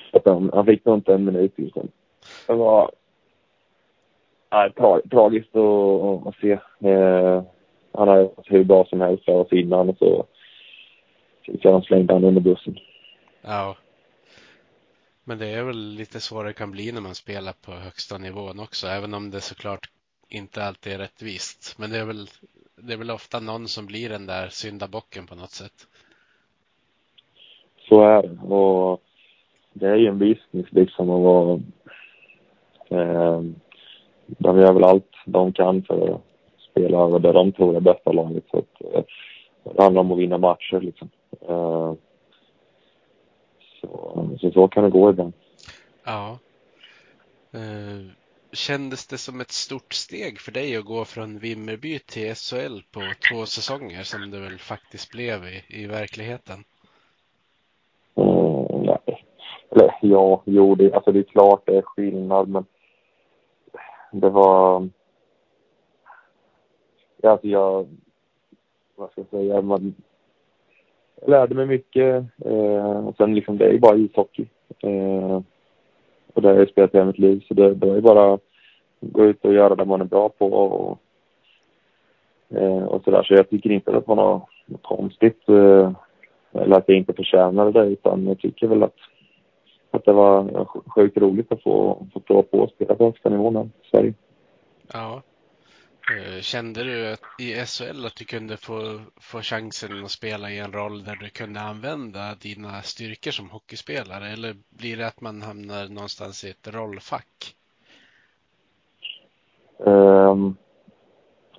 [0.52, 1.88] han fick nog inte en minut liksom.
[2.46, 2.90] Det var
[4.50, 6.58] nej, tra tragiskt att, att se.
[6.88, 7.42] Eh,
[7.94, 10.26] han har varit hur bra som helst för oss innan och så
[11.44, 12.78] jag slängde han under bussen.
[13.42, 13.76] Ja.
[15.24, 18.60] Men det är väl lite svårare det kan bli när man spelar på högsta nivån
[18.60, 19.90] också, även om det såklart
[20.28, 21.78] inte alltid är rättvist.
[21.78, 22.26] Men det är väl,
[22.76, 25.86] det är väl ofta någon som blir den där syndabocken på något sätt.
[27.88, 28.54] Så är det.
[28.54, 29.02] Och
[29.72, 31.60] det är ju en business liksom att vara...
[32.88, 33.42] Eh,
[34.26, 36.31] de gör väl allt de kan för att
[36.72, 38.44] spela över det de tror är bästa laget.
[38.50, 39.04] Så att, eh,
[39.64, 41.10] det handlar om att vinna matcher liksom.
[41.40, 41.94] Eh,
[43.80, 45.32] så, så, så kan det gå ibland.
[46.04, 46.38] Ja.
[47.52, 48.12] Eh,
[48.52, 53.00] kändes det som ett stort steg för dig att gå från Vimmerby till SHL på
[53.30, 56.64] två säsonger som det väl faktiskt blev i, i verkligheten?
[58.14, 59.24] Mm, nej.
[59.70, 62.64] Eller ja, jo, det, alltså det är klart det är skillnad men
[64.12, 64.88] det var
[67.30, 67.86] alltså jag,
[68.96, 69.94] vad ska jag säga, man
[71.22, 72.24] jag lärde mig mycket.
[72.44, 74.46] Eh, och sen liksom, det är ju bara ishockey.
[74.78, 75.40] Eh,
[76.34, 77.44] och det har jag spelat hela mitt liv.
[77.48, 78.38] Så det, det är ju bara
[79.00, 80.98] gå ut och göra det man är bra på och,
[82.58, 83.22] eh, och sådär.
[83.22, 85.48] Så jag tycker inte att man har något, något konstigt.
[85.48, 85.92] Eh,
[86.52, 88.96] eller att jag inte förtjänade det, utan jag tycker väl att,
[89.90, 93.56] att det var sjukt roligt att få, få prova på att spela på högsta nivån
[93.56, 94.14] i Sverige.
[94.92, 95.22] Ja.
[96.18, 100.72] Eh, kände du i SHL att du kunde få, få chansen att spela i en
[100.72, 104.28] roll där du kunde använda dina styrkor som hockeyspelare?
[104.28, 107.56] Eller blir det att man hamnar någonstans i ett rollfack?
[109.78, 110.56] Um,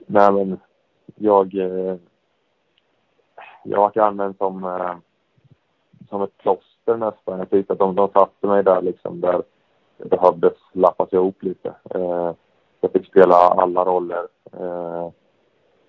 [0.07, 0.59] nej, men
[1.15, 1.95] jag, eh,
[3.63, 4.95] jag har använd som, eh,
[6.09, 7.39] som ett plåster nästan.
[7.39, 9.43] Jag tyckte att de, de satte mig där liksom där
[9.97, 11.73] det behövdes lappas ihop lite.
[11.95, 12.33] Uh,
[12.83, 15.09] jag fick spela alla roller eh,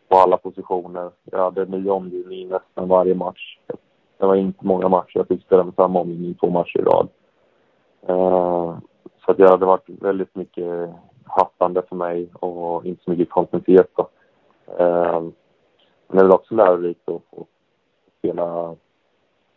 [0.09, 1.11] på alla positioner.
[1.24, 3.59] Jag hade ny omgivning nästan varje match.
[4.18, 7.09] Det var inte många matcher jag fick spela med samma omgivning två matcher i rad.
[8.07, 8.78] Eh,
[9.24, 10.90] så att det hade varit väldigt mycket
[11.24, 13.90] hattande för mig och inte så mycket kontinuitet.
[13.96, 14.09] Då.
[14.78, 15.20] Eh,
[16.09, 17.46] men det är väl också lärorikt att få
[18.18, 18.76] spela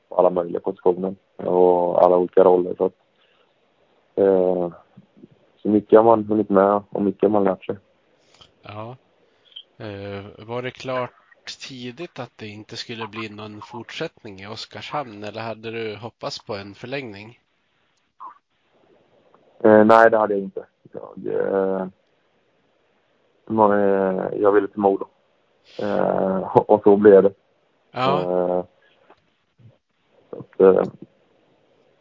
[0.10, 2.76] på alla möjliga positioner och alla olika roller.
[2.78, 2.95] Så att,
[4.15, 4.69] eh,
[5.67, 7.77] så mycket har man hunnit med och mycket har man lärt sig.
[8.62, 8.95] Ja.
[9.77, 11.12] Eh, var det klart
[11.69, 16.56] tidigt att det inte skulle bli någon fortsättning i Oskarshamn eller hade du hoppats på
[16.56, 17.39] en förlängning?
[19.63, 20.65] Eh, nej, det hade jag inte.
[20.91, 21.88] Jag, eh,
[24.34, 25.08] jag ville till Modo.
[25.80, 27.34] Eh, och så blev det.
[27.91, 28.21] Ja.
[28.21, 28.63] Eh,
[30.30, 30.84] att, eh,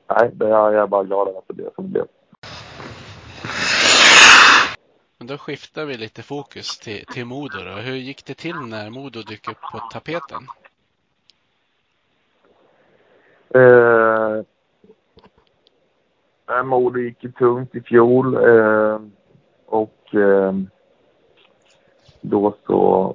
[0.08, 2.06] nej, det, jag är bara glad över att det blev som det blev.
[5.18, 7.70] Men då skiftar vi lite fokus till, till Modo då.
[7.70, 10.42] Hur gick det till när Modo dök upp på tapeten?
[13.54, 14.42] Eh,
[16.56, 19.00] eh, Modo gick ju tungt i fjol eh,
[19.66, 20.54] och eh,
[22.20, 23.14] då så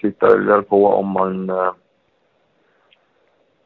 [0.00, 1.72] tittade vi väl på om man eh,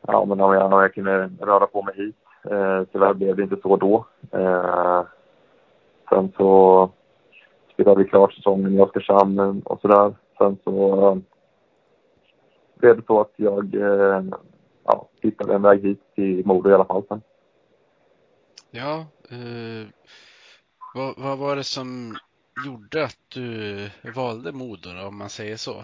[0.00, 2.16] ja, men om jag, om jag kunde röra på mig hit.
[2.50, 4.06] Eh, tyvärr blev det inte så då.
[4.32, 5.02] Eh,
[6.08, 6.90] sen så
[7.76, 10.14] spelade klart säsongen i Oskarshamn och sådär.
[10.38, 11.16] Sen så eh,
[12.74, 14.24] blev det så att jag eh,
[14.84, 17.20] ja, hittade en väg hit till Modo i alla fall sen.
[18.70, 19.88] Ja, eh,
[20.94, 22.16] vad, vad var det som
[22.66, 25.74] gjorde att du valde Modo då, om man säger så?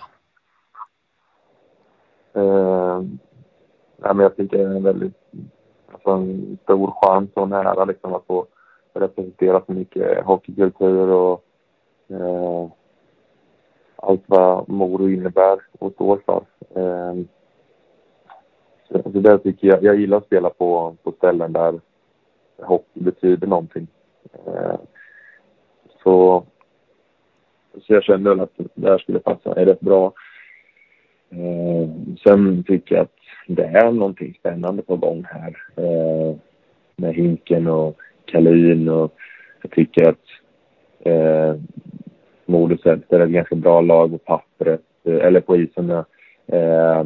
[2.34, 3.00] Eh,
[3.96, 5.16] nej, men jag tycker det är en väldigt
[5.92, 8.46] alltså en stor chans och nära liksom att få
[8.94, 11.44] representera så mycket hockeykultur och
[12.12, 12.68] Eh,
[13.96, 16.44] allt vad Moro innebär och står för.
[16.74, 17.14] Eh,
[18.88, 21.80] så, så där tycker jag, jag gillar att spela på, på ställen där
[22.56, 23.86] hockey betyder någonting.
[24.46, 24.76] Eh,
[26.02, 26.44] så,
[27.74, 30.12] så jag kände väl att det här skulle passa mig rätt bra.
[31.30, 31.88] Eh,
[32.24, 35.56] sen tycker jag att det är någonting spännande på gång här.
[35.76, 36.36] Eh,
[36.96, 39.12] med Hinken och Kalin och
[39.62, 40.24] jag tycker att
[41.00, 41.54] eh,
[42.54, 45.90] eh, Modo sätter ett ganska bra lag på pappret, eh, eller på isen.
[46.46, 47.04] Eh,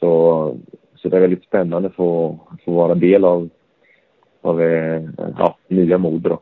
[0.00, 0.56] så,
[0.94, 3.48] så det är väldigt spännande att få, få vara del av,
[4.40, 5.02] av eh,
[5.38, 6.40] ja, nya Modo då.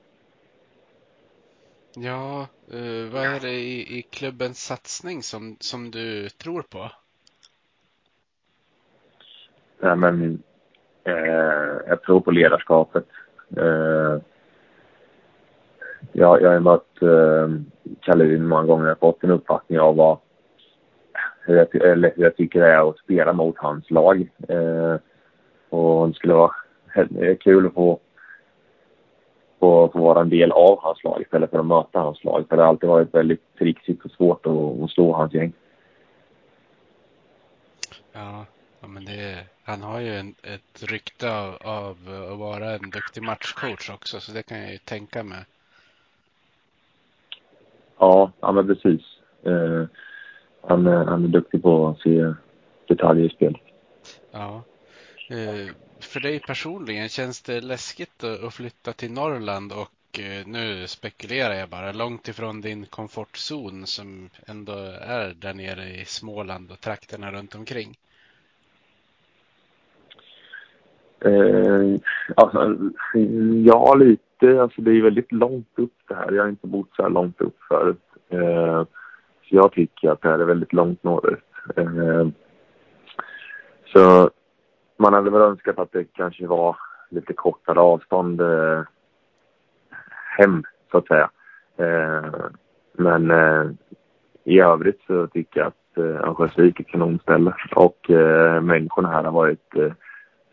[1.97, 6.91] Ja, eh, vad är det i, i klubbens satsning som, som du tror på?
[9.81, 10.43] Nej, men
[11.05, 13.07] eh, jag tror på ledarskapet.
[13.57, 14.19] Eh,
[16.13, 17.49] jag, jag har mött eh,
[18.01, 20.19] Kalin många gånger och fått en uppfattning av vad,
[21.41, 24.29] hur, jag, eller hur jag tycker det är att spela mot hans lag.
[24.49, 24.97] Eh,
[25.69, 26.53] och det skulle vara
[27.41, 28.01] kul att få,
[29.61, 32.45] få, få vara en del av hans lag istället för att möta hans lag.
[32.49, 35.53] För det har alltid varit väldigt trixigt och svårt att, att slå hans gäng.
[38.13, 38.45] Ja,
[38.81, 41.97] ja men det, han har ju en, ett rykte av, av
[42.33, 45.45] att vara en duktig matchcoach också, så det kan jag ju tänka mig.
[48.03, 49.01] Ja, ja men precis.
[49.43, 49.85] Eh,
[50.63, 52.35] han, är- han är duktig på att se
[52.89, 53.59] detaljer i spel.
[54.31, 54.63] Ja.
[55.31, 60.87] Eh, för dig personligen, känns det läskigt att att flytta till Norrland och eh, nu
[60.87, 66.81] spekulerar jag bara, långt ifrån din komfortzon som ändå är där nere i Småland och
[66.81, 67.99] trakterna runt omkring?
[71.25, 72.01] Eh,
[72.37, 72.77] alltså,
[73.65, 74.23] ja, lite.
[74.43, 76.33] Alltså, det är väldigt långt upp det här.
[76.33, 78.03] Jag har inte bott så här långt upp förut.
[78.29, 78.85] Eh,
[79.43, 81.45] så jag tycker att det här är väldigt långt norrut.
[81.77, 82.29] Eh,
[83.93, 84.31] så
[84.97, 86.77] man hade väl önskat att det kanske var
[87.11, 88.83] lite kortare avstånd eh,
[90.39, 91.31] hem, så att säga.
[91.77, 92.45] Eh,
[92.93, 93.71] men eh,
[94.45, 99.25] i övrigt så tycker jag att eh, Örnsköldsvik är ett kanonställe och eh, människorna här
[99.25, 99.93] har varit eh,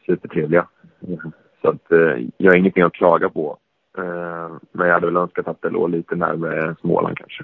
[0.05, 0.67] supertrevliga.
[1.61, 3.57] Så att eh, jag har ingenting att klaga på.
[3.97, 7.43] Eh, men jag hade väl önskat att det låg lite närmare Småland kanske.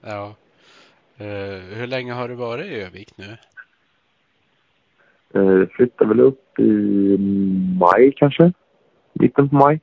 [0.00, 0.34] Ja.
[1.16, 3.36] Eh, hur länge har du varit i Övik nu?
[5.34, 7.16] Eh, jag flyttade väl upp i
[7.80, 8.52] maj kanske?
[9.12, 9.80] Mitten på maj.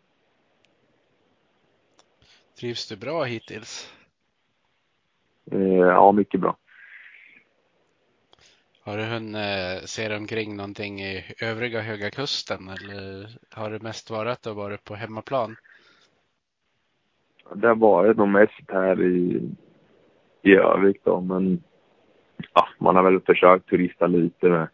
[2.59, 3.93] Trivs du bra hittills?
[5.51, 6.57] Eh, ja, mycket bra.
[8.81, 13.79] Har du hunnit eh, se dig omkring någonting i övriga Höga Kusten eller har det
[13.79, 15.55] mest varit att varit på hemmaplan?
[17.53, 19.41] Det har varit nog mest här i,
[20.41, 21.63] i Övik då, men
[22.53, 24.67] ja, man har väl försökt turista lite med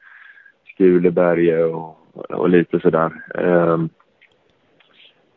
[0.73, 1.97] Skuleberge och,
[2.29, 3.11] och lite sådär.
[3.35, 3.89] Um,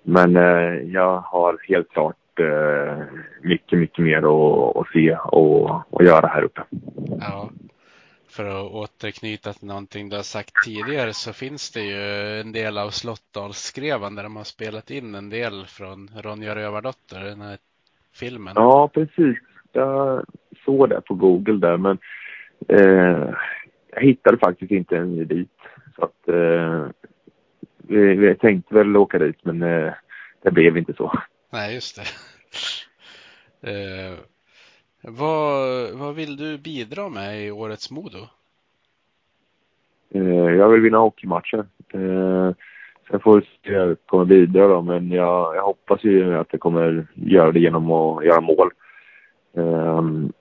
[0.03, 2.99] men eh, jag har helt klart eh,
[3.43, 6.63] mycket, mycket mer att, att se och, och göra här uppe.
[7.21, 7.51] Ja.
[8.39, 12.79] För att återknyta till någonting du har sagt tidigare så finns det ju en del
[12.79, 17.59] av Slottdalsskrevan där de har spelat in en del från Ronja Rövardotter, den här
[18.15, 18.53] filmen.
[18.57, 19.39] Ja, precis.
[19.73, 20.25] Jag
[20.65, 21.99] såg det på Google där, men
[22.69, 23.35] eh,
[23.93, 25.59] jag hittade faktiskt inte en dit.
[25.97, 26.87] Så att eh,
[27.79, 29.93] vi, vi tänkte väl åka dit, men eh,
[30.43, 31.13] det blev inte så.
[31.53, 32.05] Nej, just det.
[35.03, 38.19] eh, vad, vad vill du bidra med i årets Modo?
[40.11, 41.67] Eh, jag vill vinna hockeymatcher.
[41.93, 42.51] Eh,
[43.11, 46.49] sen får vi se hur jag kommer bidra då, men jag, jag hoppas ju att
[46.51, 48.71] jag kommer göra det genom att göra mål.
[49.53, 50.33] Um,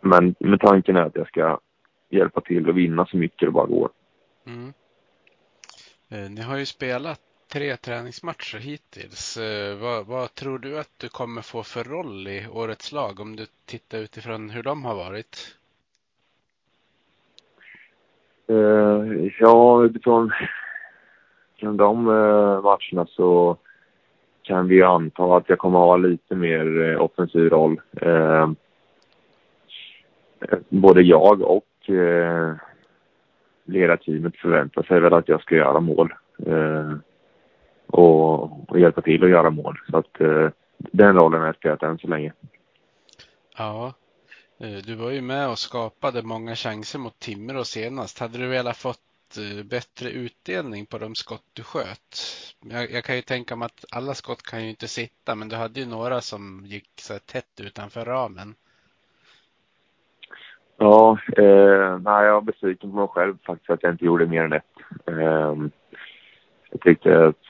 [0.00, 1.58] men med tanken är att jag ska
[2.10, 3.90] hjälpa till och vinna så mycket det bara går.
[4.46, 4.72] Mm.
[6.08, 7.20] Eh, ni har ju spelat
[7.52, 9.36] tre träningsmatcher hittills.
[9.36, 13.36] Eh, vad, vad, tror du att du kommer få för roll i årets lag om
[13.36, 15.56] du tittar utifrån hur de har varit?
[18.50, 20.32] Uh, ja, utifrån
[21.60, 23.56] från de uh, matcherna så
[24.42, 27.80] kan vi anta att jag kommer ha lite mer uh, offensiv roll.
[30.68, 31.64] både jag och
[33.64, 36.12] ledarteamet förväntar sig väl att jag ska göra mål
[37.92, 39.78] och, och hjälpa till att göra mål.
[39.90, 40.18] Så att
[40.76, 42.32] den rollen har jag spelat än så länge.
[43.58, 43.92] Ja,
[44.62, 48.18] Eh, du var ju med och skapade många chanser mot Timrå senast.
[48.18, 52.16] Hade du velat fått eh, bättre utdelning på de skott du sköt?
[52.60, 55.56] Jag, jag, kan ju tänka mig att alla skott kan ju inte sitta, men du
[55.56, 58.54] hade ju några som gick så tätt utanför ramen.
[60.76, 64.42] Ja, eh, nej, jag var besviken på mig själv faktiskt att jag inte gjorde mer
[64.42, 64.64] än ett.
[65.06, 65.54] Eh,
[66.70, 67.44] jag tyckte att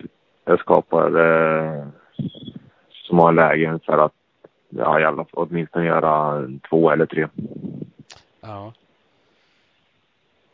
[0.44, 1.24] jag skapade
[1.64, 1.86] eh,
[2.92, 4.12] så många lägen för att
[4.68, 7.28] ja, i alla åtminstone göra två eller tre.
[8.40, 8.72] Ja.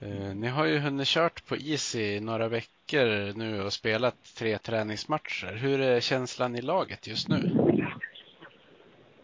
[0.01, 4.59] Eh, ni har ju hunnit kört på is i några veckor nu och spelat tre
[4.59, 5.57] träningsmatcher.
[5.57, 7.37] Hur är känslan i laget just nu?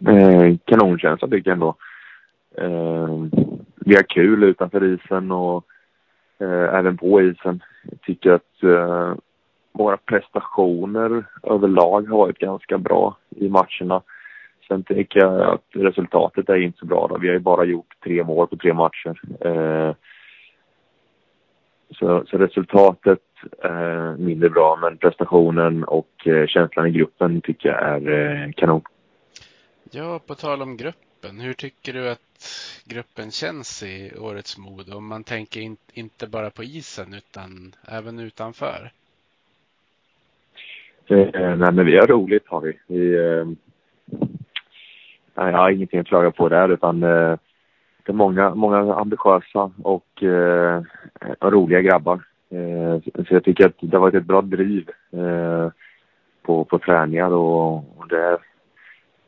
[0.06, 1.76] Eh, kanonkänsla tycker jag ändå.
[2.56, 3.24] Eh,
[3.74, 5.64] vi har kul utanför isen och
[6.38, 7.62] eh, även på isen.
[7.90, 9.14] Jag tycker att eh,
[9.78, 14.02] våra prestationer överlag har varit ganska bra i matcherna.
[14.68, 17.06] Sen tycker jag att resultatet är inte så bra.
[17.08, 17.18] Då.
[17.18, 19.20] Vi har ju bara gjort tre mål på tre matcher.
[19.40, 19.94] Eh,
[21.90, 23.22] så, så, resultatet
[23.62, 28.82] är mindre bra, men prestationen och eh, känslan i gruppen tycker jag är eh, kanon.
[29.90, 31.40] Ja, på tal om gruppen.
[31.40, 32.20] Hur tycker du att
[32.84, 34.94] gruppen känns i årets mod?
[34.94, 38.90] Om man tänker in, inte bara på isen utan även utanför.
[41.06, 42.78] Eh, nej, men vi har roligt har vi.
[42.86, 43.46] vi eh,
[45.34, 47.36] jag har ingenting att klaga på där utan eh,
[48.04, 50.82] det är många, många ambitiösa och eh,
[51.40, 52.22] roliga grabbar.
[52.50, 55.68] Eh, så jag tycker att det har varit ett bra driv eh,
[56.42, 58.38] på, på träningar och, och det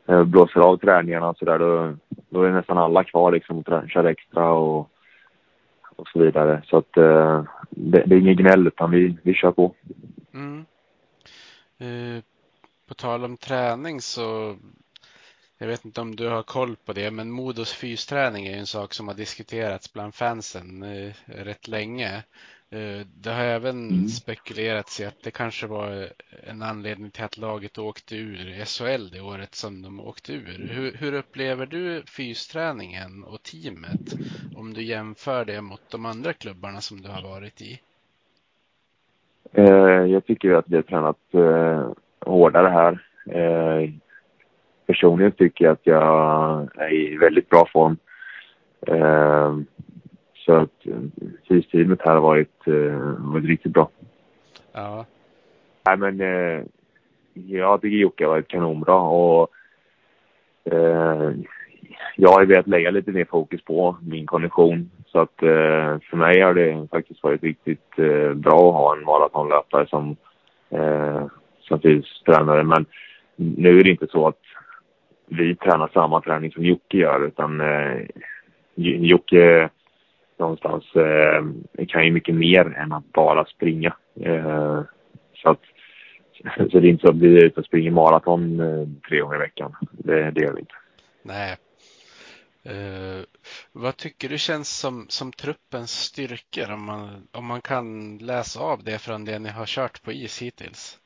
[0.07, 1.93] eh, blåser av träningarna och sådär då,
[2.29, 4.89] då är nästan alla kvar liksom och kör extra och,
[5.95, 6.61] och så vidare.
[6.65, 9.73] Så att eh, det, det, är inget gnäll utan vi, vi kör på.
[10.33, 10.65] Mm.
[11.77, 12.23] Eh,
[12.87, 14.57] på tal om träning så
[15.57, 18.93] jag vet inte om du har koll på det, men Modos fysträning är en sak
[18.93, 22.23] som har diskuterats bland fansen eh, rätt länge.
[22.69, 24.07] Eh, det har även mm.
[24.09, 26.13] spekulerats i att det kanske var
[26.43, 30.69] en anledning till att laget åkte ur SHL det året som de åkte ur.
[30.71, 34.13] Hur, hur upplever du fysträningen och teamet
[34.55, 37.79] om du jämför det mot de andra klubbarna som du har varit i?
[39.57, 41.89] Eh, jag tycker att vi har tränat eh,
[42.19, 42.99] hårdare här.
[43.29, 43.89] Eh,
[44.85, 47.97] personligen tycker jag att jag är i väldigt bra form.
[50.45, 50.71] Så att
[51.47, 52.63] fysteamet här har varit,
[53.17, 53.89] varit riktigt bra.
[54.71, 55.05] Ja.
[55.85, 56.19] Nej men
[57.33, 59.49] jag tycker Jocke har varit kanonbra och
[62.15, 64.91] jag har velat lägga lite mer fokus på min kondition.
[65.05, 69.03] Så att eh, för mig har det faktiskt varit riktigt eh, bra att ha en
[69.03, 70.15] maratonlöpare som,
[70.69, 71.25] eh,
[71.59, 72.63] som fystränare.
[72.63, 72.85] Men
[73.35, 74.41] nu är det inte så att
[75.25, 78.01] vi tränar samma träning som Jocke gör utan eh,
[78.75, 79.69] Jocke
[80.37, 83.95] någonstans eh, kan ju mycket mer än att bara springa.
[84.21, 84.81] Eh,
[85.35, 85.61] så att
[86.71, 89.35] så det är inte så att vi är ute och springer maraton eh, tre gånger
[89.35, 89.75] i veckan.
[89.91, 90.75] Det, det gör vi inte.
[91.23, 91.55] Nej.
[92.71, 93.23] Uh,
[93.71, 98.83] vad tycker du känns som, som truppens styrkor om man, om man kan läsa av
[98.83, 100.99] det från det ni har kört på is hittills?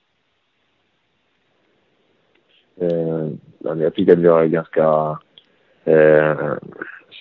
[2.82, 5.18] Uh, jag tycker att vi har ett ganska
[5.88, 6.54] uh,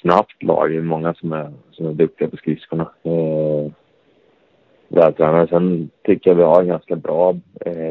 [0.01, 0.71] snabbt lag.
[0.71, 2.91] Det är många som är, som är duktiga på skridskorna.
[3.07, 3.73] Uh,
[4.89, 5.49] vältränade.
[5.49, 7.37] Sen tycker jag vi har en ganska bra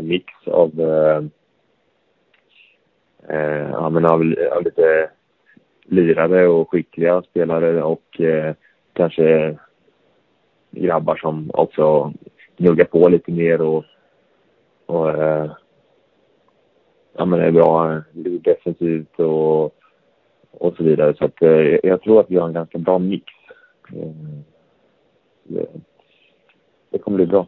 [0.03, 0.71] mix av,
[3.71, 5.09] ja, men av, av lite
[5.89, 8.55] lirare och skickliga spelare och eh,
[8.93, 9.57] kanske
[10.71, 12.13] grabbar som också
[12.57, 13.85] gnuggar på lite mer och,
[14.85, 15.51] och eh,
[17.13, 18.01] ja, men är bra eh,
[18.43, 19.63] defensivt och,
[20.51, 21.15] och så vidare.
[21.17, 23.25] Så att, eh, jag tror att vi har en ganska bra mix.
[23.93, 24.11] Eh,
[25.43, 25.65] det,
[26.89, 27.47] det kommer bli bra.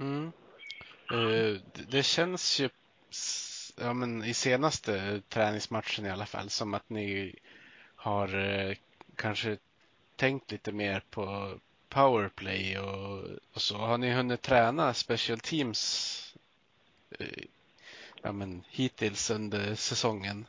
[0.00, 0.32] Mm.
[1.12, 1.60] Eh,
[1.90, 2.68] det- känns ju
[3.80, 7.34] ja, men i senaste träningsmatchen i alla fall som att ni
[8.00, 8.76] har eh,
[9.16, 9.56] kanske
[10.16, 11.48] tänkt lite mer på
[11.88, 13.18] powerplay och,
[13.54, 13.76] och så.
[13.76, 16.34] Har ni hunnit träna special teams
[17.18, 17.44] eh,
[18.22, 20.46] ja, men hittills under säsongen?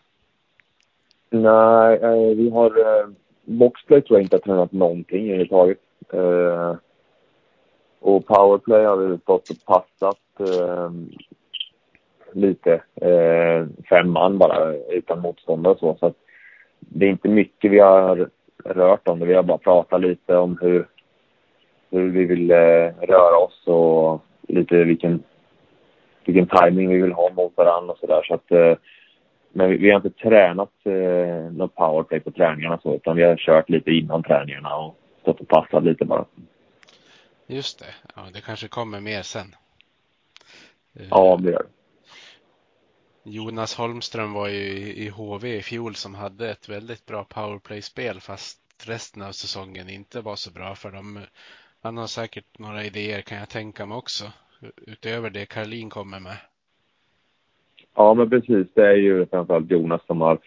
[1.30, 2.80] Nej, eh, vi har...
[2.80, 3.08] Eh,
[3.44, 5.80] boxplay tror jag inte har tränat någonting överhuvudtaget.
[6.14, 6.76] Eh,
[8.00, 10.92] och powerplay har vi stått och passat eh,
[12.32, 12.84] lite.
[12.96, 15.98] Eh, fem man bara utan motståndare och så.
[16.00, 16.21] så att
[16.90, 18.30] det är inte mycket vi har
[18.66, 19.26] rört om det.
[19.26, 20.88] Vi har bara pratat lite om hur,
[21.90, 25.24] hur vi vill eh, röra oss och lite vilken,
[26.26, 28.24] vilken timing vi vill ha mot varandra och sådär.
[28.24, 28.78] Så att, eh,
[29.54, 33.36] men vi, vi har inte tränat eh, något powerplay på träningarna så, utan vi har
[33.36, 36.26] kört lite innan träningarna och stått och passat lite bara.
[37.48, 39.56] Just det, ja, det kanske kommer mer sen.
[41.10, 41.81] Ja, det gör det.
[43.24, 48.60] Jonas Holmström var ju i HV i fjol som hade ett väldigt bra powerplay-spel fast
[48.88, 51.20] resten av säsongen inte var så bra för dem.
[51.82, 54.26] Han har säkert några idéer kan jag tänka mig också.
[54.88, 56.38] Utöver det Karlin kommer med.
[57.96, 58.68] Ja, men precis.
[58.74, 60.40] Det är ju framförallt Jonas som har,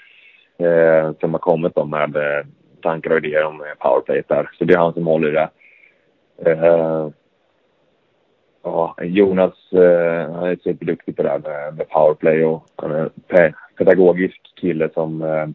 [0.58, 2.46] eh, som har kommit med eh,
[2.82, 4.50] tankar och idéer om powerplay där.
[4.58, 5.50] Så det är han som håller i det.
[6.50, 7.08] Eh,
[8.64, 12.98] ja, Jonas eh, han är superduktig på det här med, med powerplay och han är
[12.98, 15.48] en pe- pedagogisk kille som, eh,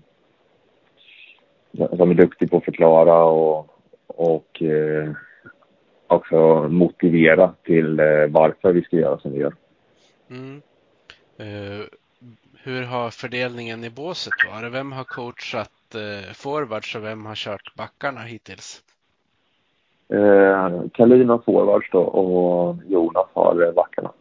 [1.97, 3.67] som är duktig på att förklara och,
[4.07, 5.11] och eh,
[6.07, 9.53] också motivera till eh, varför vi ska göra som vi gör.
[10.29, 10.61] Mm.
[11.37, 11.85] Eh,
[12.63, 14.73] hur har fördelningen i båset varit?
[14.73, 18.83] Vem har coachat eh, forwards och vem har kört backarna hittills?
[20.13, 24.11] Eh, Kalin har forwards då och Jonas har backarna.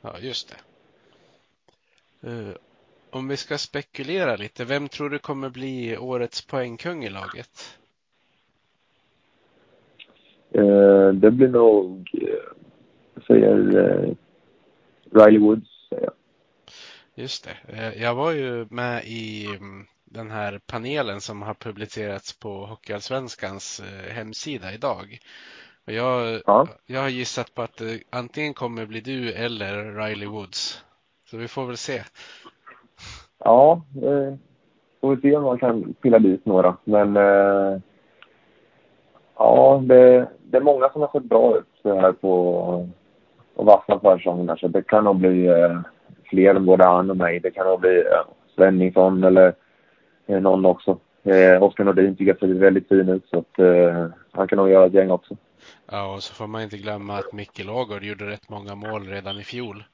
[0.00, 0.56] Ja, just det.
[2.30, 2.54] Eh,
[3.10, 7.78] om vi ska spekulera lite, vem tror du kommer bli årets poängkung i laget?
[10.50, 14.14] Eh, det blir nog, eh, säger eh,
[15.10, 16.12] Riley Woods, säger jag.
[17.14, 17.72] Just det.
[17.72, 23.80] Eh, Jag var ju med i mm, den här panelen som har publicerats på Hockeyallsvenskans
[23.80, 25.18] eh, hemsida idag.
[25.86, 26.66] Och jag, Ja.
[26.86, 30.84] jag har gissat på att det antingen kommer bli du eller Riley Woods.
[31.30, 32.02] Så vi får väl se.
[33.44, 34.34] Ja, eh,
[35.00, 36.76] får vi se om man kan pilla dit några.
[36.84, 37.78] Men eh,
[39.36, 42.30] ja, det, det är många som har sett bra ut så här på
[43.54, 44.48] och vassat försäsongen.
[44.48, 45.80] här, Så det kan nog bli eh,
[46.24, 47.40] fler än både han och mig.
[47.40, 49.54] Det kan nog bli eh, Svenningsson eller eh,
[50.26, 50.98] någon också.
[51.22, 54.70] Eh, Oskar Nordin tycker jag ser väldigt fin ut så att eh, han kan nog
[54.70, 55.36] göra ett gäng också.
[55.90, 59.38] Ja, och så får man inte glömma att Micke Lagård gjorde rätt många mål redan
[59.38, 59.84] i fjol.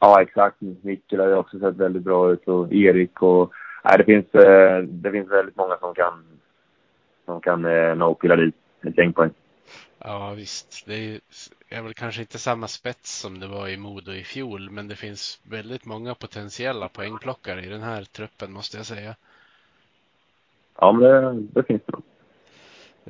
[0.00, 0.56] Ja, exakt.
[0.60, 3.52] Mikkel har ju också sett väldigt bra ut och Erik och...
[3.84, 6.24] Nej, det finns, eh, det finns väldigt många som kan,
[7.24, 9.30] som kan eh, nå pilla dit ett gäng poäng.
[10.04, 10.86] Ja, visst.
[10.86, 11.20] Det
[11.68, 14.96] är, väl kanske inte samma spets som det var i Modo i fjol, men det
[14.96, 19.16] finns väldigt många potentiella poängplockare i den här truppen måste jag säga.
[20.78, 22.02] Ja, men det, det finns det.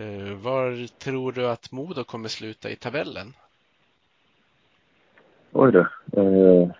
[0.05, 3.32] Eh, var tror du att Modo kommer sluta i tabellen?
[5.53, 5.86] Oj då.
[6.12, 6.70] Eh,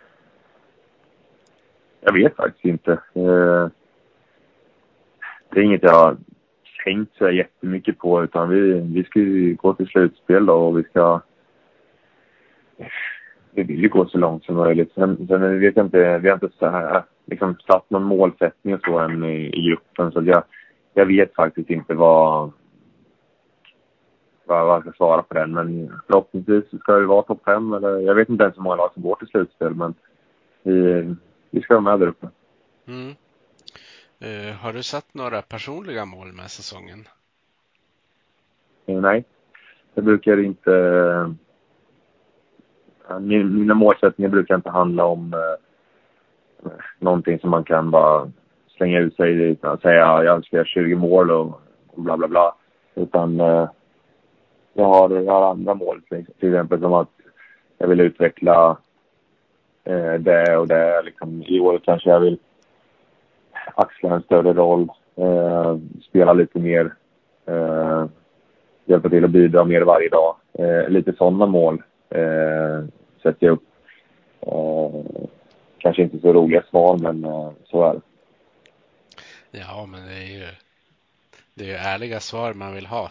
[2.01, 2.93] jag vet faktiskt inte.
[2.93, 3.69] Eh,
[5.49, 6.17] det är inget jag
[6.85, 10.83] tänkt så jättemycket på utan vi, vi ska ju gå till slutspel då och vi
[10.83, 11.21] ska...
[13.53, 14.93] Vi vill ju gå så långt som möjligt.
[14.95, 18.81] Sen, sen vet jag inte, vi har inte så här, liksom satt någon målsättning och
[18.85, 20.43] så än i, i gruppen så jag,
[20.95, 22.53] jag vet faktiskt inte vad,
[24.45, 25.55] vad, vad jag ska svara på den.
[25.55, 28.93] Men förhoppningsvis ska det vara topp fem eller jag vet inte ens hur många lag
[28.95, 29.95] som går till slutspel men
[30.63, 31.15] vi,
[31.51, 32.29] vi ska vara med där uppe.
[32.87, 33.15] Mm.
[34.21, 37.09] Eh, har du satt några personliga mål med säsongen?
[38.87, 39.25] Eh, nej,
[39.95, 40.73] jag brukar inte...
[43.09, 48.31] Eh, min- Mina målsättningar brukar inte handla om eh, någonting som man kan bara
[48.77, 52.17] slänga ut sig i utan att säga jag ska göra 20 mål och, och bla
[52.17, 52.55] bla bla.
[52.95, 53.69] Utan eh,
[54.73, 57.09] jag, har, jag har andra mål till till exempel som att
[57.79, 58.77] jag vill utveckla
[59.85, 61.03] eh, det och det.
[61.03, 62.39] Liksom, I år kanske jag vill
[63.75, 65.77] axla en större roll, eh,
[66.09, 66.95] spela lite mer.
[67.47, 68.05] Eh,
[68.85, 70.37] hjälpa till att bidra mer varje dag.
[70.53, 72.85] Eh, lite sådana mål eh,
[73.23, 73.65] sätter jag upp.
[74.41, 75.25] Eh,
[75.79, 78.01] kanske inte så roliga svar, men eh, så är det.
[79.51, 80.47] Ja, men det är ju,
[81.55, 83.11] det är ju ärliga svar man vill ha.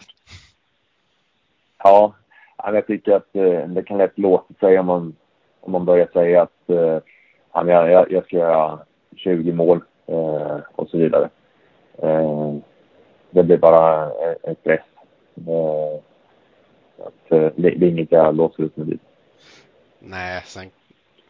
[1.78, 2.14] Ja,
[2.56, 5.14] ja, jag tycker att eh, det kan lätt låta sig om man
[5.60, 6.98] om man börjar säga att eh,
[7.66, 8.78] jag, jag ska göra
[9.16, 9.80] 20 mål
[10.74, 11.30] och så vidare.
[11.98, 12.54] Eh,
[13.30, 14.10] det blir bara
[14.42, 14.80] en stress.
[15.46, 16.00] Eh,
[17.06, 18.98] att, eh, det, är inget jag låser ut mig vid.
[19.98, 20.70] Nej, sen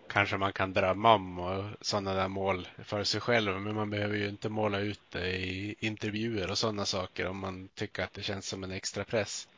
[0.09, 1.39] kanske man kan drömma om
[1.81, 5.74] sådana där mål för sig själv, men man behöver ju inte måla ut det i
[5.81, 9.49] intervjuer och sådana saker om man tycker att det känns som en extra press.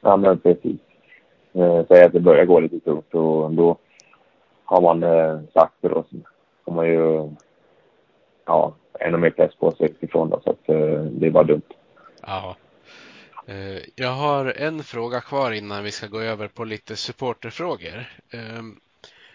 [0.00, 0.80] Ja, men precis.
[1.52, 3.76] Eh, säg att det börjar gå lite tungt och då
[4.64, 6.16] har man eh, sagt det då så
[6.64, 7.30] får man ju
[8.46, 11.62] ja, ännu mer press på sig ifrån då, så att eh, det är bara dumt.
[12.22, 12.56] Ja.
[13.46, 18.08] Eh, jag har en fråga kvar innan vi ska gå över på lite supporterfrågor.
[18.30, 18.76] Ehm,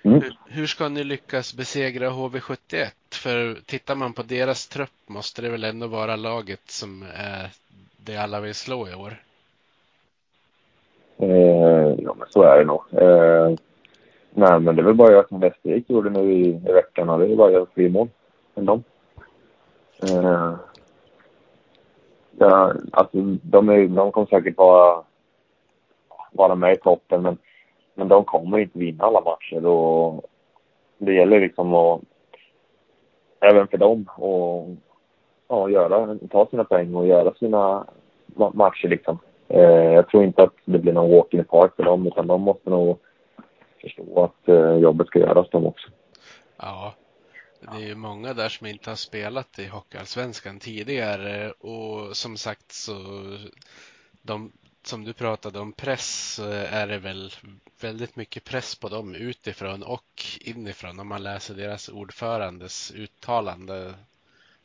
[0.04, 0.22] mm.
[0.46, 2.88] Hur ska ni lyckas besegra HV71?
[3.12, 7.50] För tittar man på deras trupp måste det väl ändå vara laget som är
[7.98, 9.22] det alla vill slå i år?
[11.18, 12.82] Eh, ja, men så är det nog.
[12.92, 13.50] Eh,
[14.34, 17.20] nej, men det är väl bara jag som Västervik gjorde nu i, i veckan och
[17.20, 18.10] det är bara göra fler mål
[18.56, 18.84] än dem.
[20.04, 20.56] Uh,
[22.38, 25.04] ja, alltså, de, är, de kommer säkert vara,
[26.32, 27.38] vara med i toppen, men,
[27.94, 29.66] men de kommer inte vinna alla matcher.
[29.66, 30.26] Och
[30.98, 32.02] det gäller liksom att,
[33.40, 34.68] även för dem, och,
[35.48, 37.88] ja, göra, ta sina poäng och göra sina
[38.54, 38.88] matcher.
[38.88, 39.20] Liksom.
[39.54, 42.28] Uh, jag tror inte att det blir någon walk in the park för dem, utan
[42.28, 42.98] de måste nog
[43.82, 45.88] förstå att uh, jobbet ska göras dem också.
[46.58, 46.94] Ja,
[47.62, 52.72] det är ju många där som inte har spelat i Hockeyallsvenskan tidigare och som sagt
[52.72, 52.94] så
[54.22, 54.52] de
[54.84, 56.40] som du pratade om press
[56.72, 57.34] är det väl
[57.82, 63.94] väldigt mycket press på dem utifrån och inifrån om man läser deras ordförandes uttalande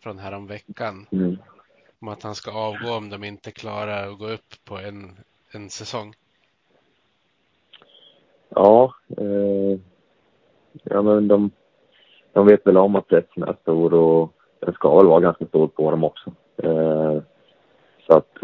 [0.01, 1.07] från häromveckan.
[1.13, 1.39] Mm.
[1.99, 5.17] Om att han ska avgå om de inte klarar att gå upp på en,
[5.51, 6.15] en säsong.
[8.49, 9.81] Ja, eh,
[10.83, 11.51] ja men de
[12.37, 15.69] de vet väl om att pressen är stor och den ska väl vara ganska stor
[15.69, 16.33] på dem också.
[16.63, 17.23] Eh,
[18.07, 18.37] så att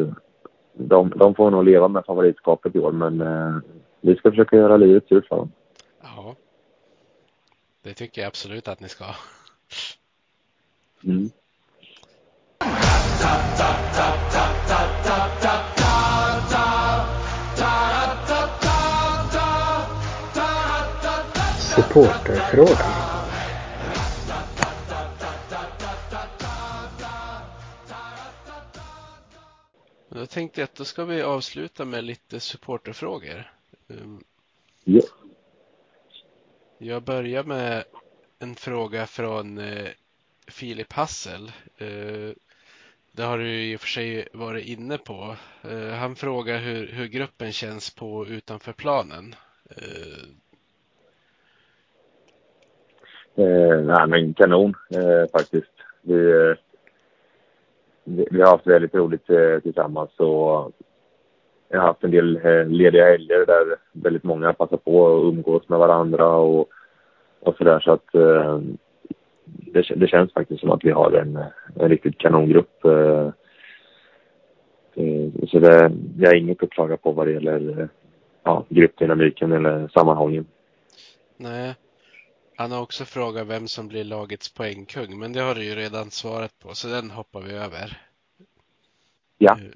[0.73, 3.57] de, de får nog leva med favoritskapet i år, men eh,
[4.01, 5.53] vi ska försöka göra livet surt för dem.
[6.03, 6.35] Ja,
[7.83, 9.05] det tycker jag absolut att ni ska.
[11.05, 11.31] Mm.
[21.75, 23.02] Supporterfrågan.
[30.15, 33.53] Då tänkte jag att då ska vi avsluta med lite supporterfrågor.
[34.85, 35.03] Ja.
[36.79, 37.85] Jag börjar med
[38.39, 39.89] en fråga från eh,
[40.47, 41.53] Filip Hassel.
[41.79, 42.31] Eh,
[43.13, 45.37] det har du i och för sig varit inne på.
[45.63, 49.35] Eh, han frågar hur, hur gruppen känns på utanför planen.
[53.37, 55.73] Eh, nej, men kanon eh, faktiskt.
[56.03, 56.57] Vi, eh,
[58.05, 60.73] vi har haft väldigt roligt eh, tillsammans och
[61.69, 65.69] jag har haft en del eh, lediga helger där väldigt många passar på att umgås
[65.69, 66.69] med varandra och,
[67.41, 67.81] och sådär.
[67.81, 68.59] Så att eh,
[69.45, 71.39] det, det, känns faktiskt som att vi har en,
[71.81, 72.79] en riktigt kanongrupp.
[75.51, 77.89] Så det, jag har inget att klaga på vad det gäller
[78.45, 80.47] ja, gruppdynamiken eller sammanhållningen.
[81.37, 81.75] Nej,
[82.63, 86.11] han har också frågat vem som blir lagets poängkung, men det har du ju redan
[86.11, 88.03] svarat på, så den hoppar vi över.
[89.39, 89.59] Ja.
[89.59, 89.71] Eh,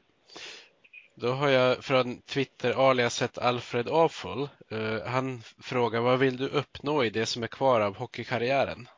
[1.14, 4.48] då har jag från Twitter aliaset Alfred Awful.
[4.72, 8.88] Uh, han frågar vad vill du uppnå i det som är kvar av hockeykarriären?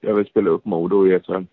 [0.00, 1.44] Jag vill spela upp Modo i SHL.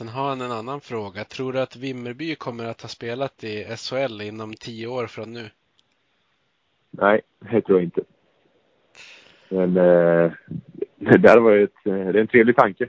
[0.00, 1.24] Sen har han en annan fråga.
[1.24, 5.50] Tror du att Vimmerby kommer att ha spelat i SHL inom tio år från nu?
[6.90, 8.02] Nej, det tror jag inte.
[9.48, 10.32] Men eh,
[10.96, 12.88] det där var ett, det är en trevlig tanke.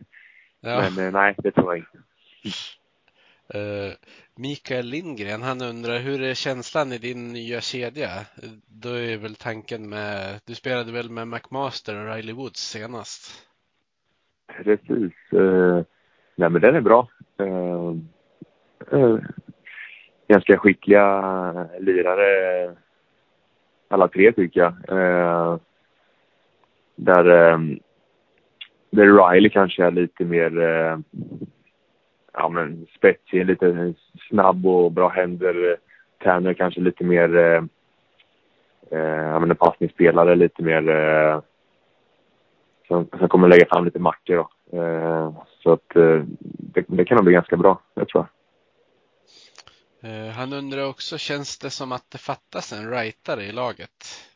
[0.61, 0.89] Ja.
[0.95, 1.97] Men eh, nej, det tror jag inte.
[3.55, 3.93] Uh,
[4.35, 8.09] Mikael Lindgren, han undrar hur är känslan i din nya kedja?
[8.67, 13.47] Då är väl tanken med, du spelade väl med McMaster och Riley Woods senast?
[14.63, 15.13] Precis.
[15.33, 15.83] Uh,
[16.41, 17.07] Nej, men den är bra.
[17.39, 17.95] Eh,
[18.99, 19.17] eh,
[20.27, 22.75] ganska skickliga lirare
[23.87, 24.73] alla tre tycker jag.
[24.87, 25.57] Eh,
[26.95, 27.59] där, eh,
[28.89, 30.97] där Riley kanske är lite mer eh,
[32.33, 33.93] ja, men spetsig, lite
[34.29, 35.77] snabb och bra händer.
[36.23, 37.63] Tanner kanske lite mer uh,
[38.93, 41.41] uh, passningsspelare, lite mer uh,
[42.87, 44.45] som, som kommer lägga fram lite matcher.
[44.71, 45.45] Då.
[45.63, 48.25] Så att eh, det, det kan nog bli ganska bra, jag tror
[50.03, 54.29] Eh, han undrar också, känns det som att det fattas en rightare i laget?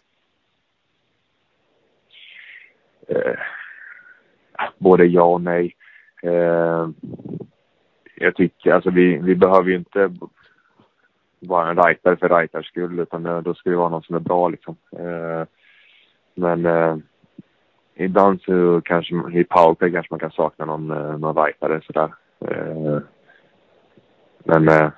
[3.08, 3.40] Eh,
[4.78, 5.76] både ja och nej.
[6.24, 6.90] Eh,
[8.16, 10.12] jag tycker, alltså vi, vi behöver ju inte
[11.40, 14.20] vara en rightare för rightars skull utan eh, då ska det vara någon som är
[14.20, 14.76] bra liksom.
[14.92, 15.44] Eh,
[16.36, 16.98] men eh,
[17.96, 22.14] ibland så kanske i powerplay kanske man kan sakna någon, eh, någon rightare sådär.
[22.40, 23.00] Eh,
[24.44, 24.92] men eh,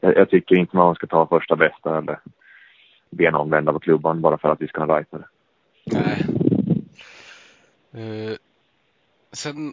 [0.00, 2.20] jag, jag, tycker inte man ska ta första bästa eller
[3.10, 5.24] be någon vända på klubban bara för att vi ska ha en rightare.
[5.84, 6.26] Nej.
[7.94, 8.36] Uh,
[9.32, 9.72] sen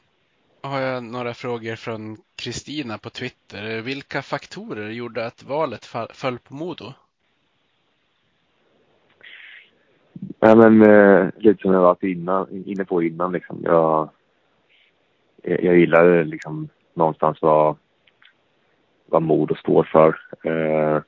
[0.61, 3.81] har jag några frågor från Kristina på Twitter.
[3.81, 6.93] Vilka faktorer gjorde att valet föll på Modo?
[10.39, 13.31] Nej, men eh, lite som jag varit innan, inne på innan.
[13.31, 13.59] Liksom.
[13.63, 14.09] Jag,
[15.43, 17.75] jag, jag gillar eh, liksom någonstans vad,
[19.05, 20.15] vad Modo står för.
[20.43, 21.01] Eh,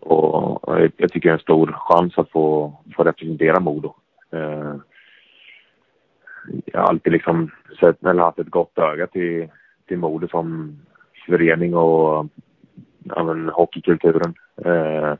[0.00, 3.94] och jag, jag, tycker det är en stor chans att få, få representera Modo.
[4.30, 4.74] Eh,
[6.64, 9.48] jag har alltid liksom sett, eller haft ett gott öga till,
[9.88, 10.78] till Modo som
[11.26, 12.26] förening och
[13.04, 14.34] ja, men, hockeykulturen.
[14.64, 15.14] Eh,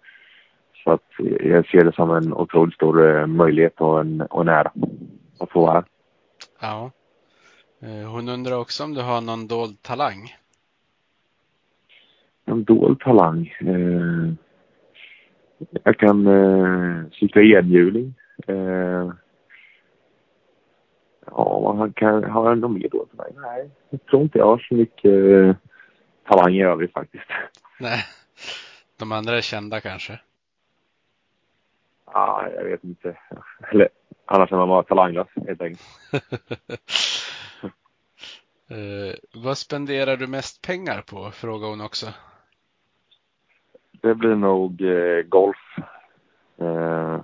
[0.84, 1.04] så att
[1.40, 4.72] jag ser det som en otroligt stor eh, möjlighet och en, och en ära
[5.38, 5.84] att få vara här.
[6.60, 6.90] Ja.
[7.82, 10.34] Eh, hon undrar också om du har någon dold talang?
[12.44, 13.54] En dold talang?
[13.60, 14.32] Eh,
[15.84, 18.14] jag kan eh, cykla enhjuling.
[21.26, 23.32] Ja, han kan, har jag någon mer dold talang?
[23.36, 25.56] Nej, jag tror inte jag har så mycket
[26.28, 27.26] talang i övrigt faktiskt.
[27.80, 28.04] Nej,
[28.98, 30.20] de andra är kända kanske?
[32.12, 33.16] Ja, jag vet inte.
[33.70, 33.88] Eller
[34.24, 35.82] annars är man bara talanglös helt enkelt.
[38.70, 41.30] uh, vad spenderar du mest pengar på?
[41.30, 42.06] Frågar hon också.
[44.02, 45.78] Det blir nog eh, golf.
[46.60, 47.20] Eh,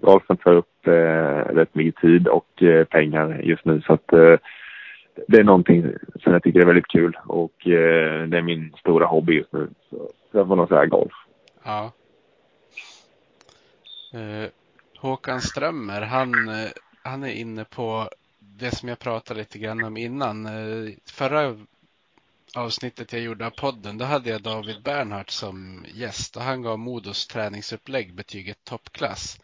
[0.00, 4.36] golfen tar upp eh, rätt mycket tid och eh, pengar just nu så att eh,
[5.28, 9.06] det är någonting som jag tycker är väldigt kul och eh, det är min stora
[9.06, 9.68] hobby just nu.
[9.90, 11.12] Så jag får nog säga golf.
[11.64, 11.92] Ja.
[14.12, 14.50] Eh,
[14.98, 16.70] Håkan Strömmer, han, eh,
[17.02, 18.08] han är inne på
[18.38, 20.46] det som jag pratade lite grann om innan.
[20.46, 21.56] Eh, förra
[22.56, 26.78] avsnittet jag gjorde av podden, då hade jag David Bernhardt som gäst och han gav
[26.78, 29.40] Modos träningsupplägg betyget toppklass.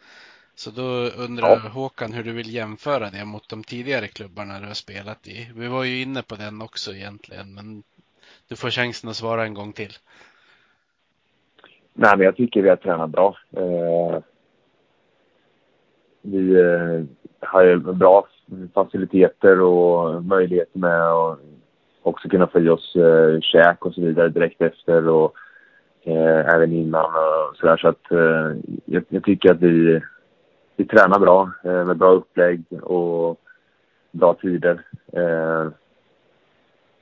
[0.55, 1.69] Så då undrar ja.
[1.69, 5.51] Håkan hur du vill jämföra det mot de tidigare klubbarna du har spelat i.
[5.55, 7.83] Vi var ju inne på den också egentligen, men
[8.49, 9.93] du får chansen att svara en gång till.
[11.93, 13.37] Nej, men jag tycker vi har tränat bra.
[13.57, 14.19] Eh,
[16.27, 17.05] vi eh,
[17.49, 18.27] har ju bra
[18.75, 21.39] faciliteter och möjligheter med att
[22.03, 25.35] också kunna få i oss eh, käk och så vidare direkt efter och
[26.03, 27.77] eh, även innan och sådär.
[27.77, 30.03] Så att eh, jag, jag, tycker att vi,
[30.77, 33.41] vi tränar bra eh, med bra upplägg och
[34.11, 34.83] bra tider.
[35.13, 35.69] Eh,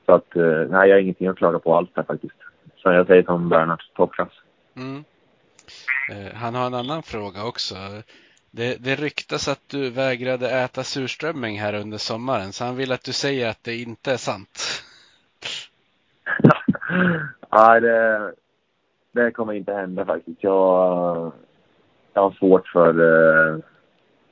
[0.06, 2.36] så att eh, nej, jag har ingenting att klaga på alls där faktiskt.
[2.76, 4.32] Så jag säger som Bernhard, toppklass.
[4.76, 5.04] Mm.
[6.10, 7.74] Eh, han har en annan fråga också.
[8.56, 13.04] Det, det ryktas att du vägrade äta surströmming här under sommaren, så han vill att
[13.04, 14.82] du säger att det inte är sant.
[17.52, 18.32] Nej, det,
[19.12, 20.38] det kommer inte hända faktiskt.
[20.40, 21.32] Jag,
[22.12, 23.58] jag har svårt för uh,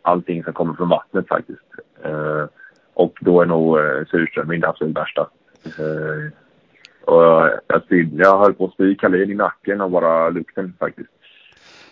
[0.03, 1.73] allting som kommer från vattnet faktiskt.
[2.07, 2.47] Uh,
[2.95, 5.29] och då är nog uh, surströmming det absolut värsta.
[5.79, 6.31] Uh,
[7.05, 11.11] och jag, jag, jag höll på att spy kalin i nacken av bara lukten faktiskt.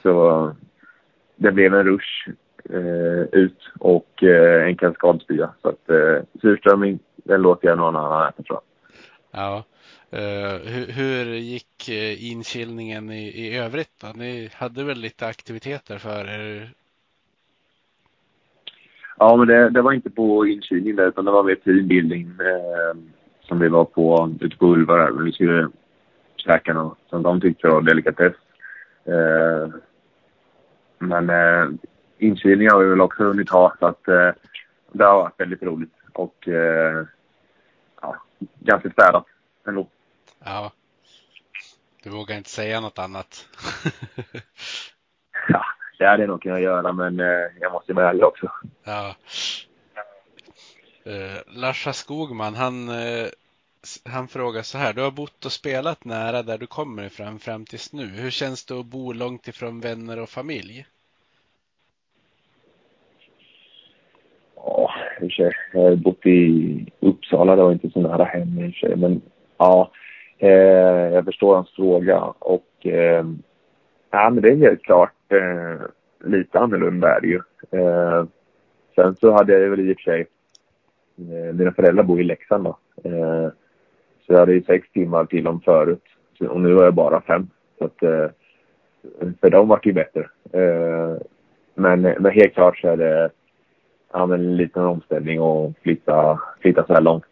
[0.02, 0.54] Så
[1.40, 2.28] det blev en rush
[2.70, 5.50] eh, ut och eh, en kaskadspya.
[5.62, 8.62] Så att eh, surströmming, den låter jag någon annan äta tror jag.
[9.40, 9.64] Ja.
[10.12, 14.08] Uh, hur, hur, gick uh, inkilningen i, i övrigt då?
[14.14, 16.70] Ni hade väl lite aktiviteter för er?
[19.18, 22.98] Ja, men det, det var inte på inkilning där utan det var mer teambuilding eh,
[23.42, 25.10] som vi var på ute på Ulva där.
[25.10, 25.68] Vi skulle
[26.36, 28.34] käka något som de tyckte var delikatess.
[29.04, 29.68] Eh,
[31.00, 31.68] men eh,
[32.18, 34.30] inkilning har vi väl också hunnit ha så att eh,
[34.92, 37.06] det har varit väldigt roligt och eh,
[38.02, 39.24] ja, ganska städat
[39.66, 39.88] ändå.
[40.44, 40.72] Ja.
[42.02, 43.48] Du vågar inte säga något annat?
[45.48, 45.64] ja,
[45.98, 48.50] det hade jag nog kunnat göra men eh, jag måste vara ärlig också.
[48.84, 49.14] Ja.
[51.06, 53.28] Uh, Larsa Skogman, han, uh,
[54.04, 54.92] han frågar så här.
[54.92, 58.06] Du har bott och spelat nära där du kommer ifrån fram tills nu.
[58.06, 60.86] Hur känns det att bo långt ifrån vänner och familj?
[64.56, 67.56] Ja, jag har bott i Uppsala.
[67.56, 68.96] Det var inte så nära hem i sig.
[68.96, 69.22] Men
[69.56, 69.90] ja,
[70.42, 73.24] Eh, jag förstår hans fråga och eh,
[74.10, 75.80] ja, men det är helt klart eh,
[76.24, 77.40] lite annorlunda är det ju.
[77.70, 78.24] Eh,
[78.94, 80.26] sen så hade jag väl i och för sig,
[81.18, 82.78] eh, mina föräldrar bor i Leksand då.
[83.04, 83.48] Eh,
[84.30, 86.02] så jag hade ju sex timmar till dem förut
[86.40, 87.50] och nu har jag bara fem.
[87.78, 88.26] Så att, eh,
[89.40, 90.28] för dem vart det ju bättre.
[90.52, 91.16] Eh,
[91.74, 93.30] men, men helt klart så är det
[94.12, 97.24] ja, men en liten omställning och flytta, flytta så här långt.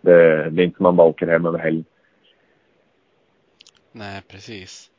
[0.00, 1.84] Det, det är inte som man bara åker hem över helgen.
[3.92, 4.90] Nej, precis.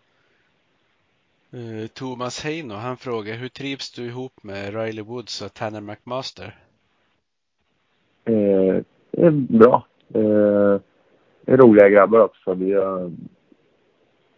[1.54, 6.56] Uh, Thomas Heino, han frågar hur trivs du ihop med Riley Woods och Tanner McMaster?
[8.26, 9.86] Eh, bra.
[10.14, 10.80] Eh,
[11.46, 12.54] Eh, roliga grabbar också.
[12.54, 13.12] Vi har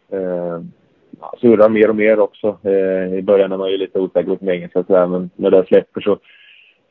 [0.09, 0.61] eh, eh
[1.41, 2.57] surrar mer och mer också.
[2.63, 5.65] Eh, I början är man ju lite osäker på engelska så här, men när det
[5.65, 6.17] släpper så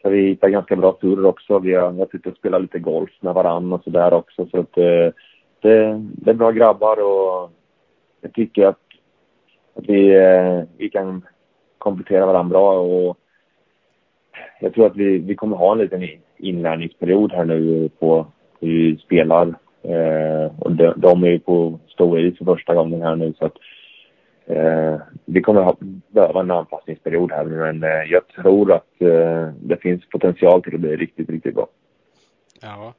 [0.03, 1.59] har vi hittat ganska bra surr också.
[1.59, 4.47] Vi har, jag tycker och spelat lite golf med varann och sådär också.
[4.47, 5.13] Så att, eh,
[5.61, 7.51] det, det är bra grabbar och
[8.21, 8.81] jag tycker att,
[9.75, 11.23] att vi, eh, vi kan
[11.79, 13.19] komplettera varandra bra och
[14.61, 18.27] jag tror att vi, vi kommer ha en liten inlärningsperiod här nu på
[18.61, 19.55] hur vi spelar.
[19.85, 23.47] Eh, och de, de är ju på stor is för första gången här nu så
[23.47, 23.57] att
[24.47, 25.77] eh, vi kommer ha,
[26.09, 30.81] behöva en anpassningsperiod här men eh, jag tror att eh, det finns potential till att
[30.81, 31.69] bli riktigt, riktigt bra.
[32.63, 32.95] Ja.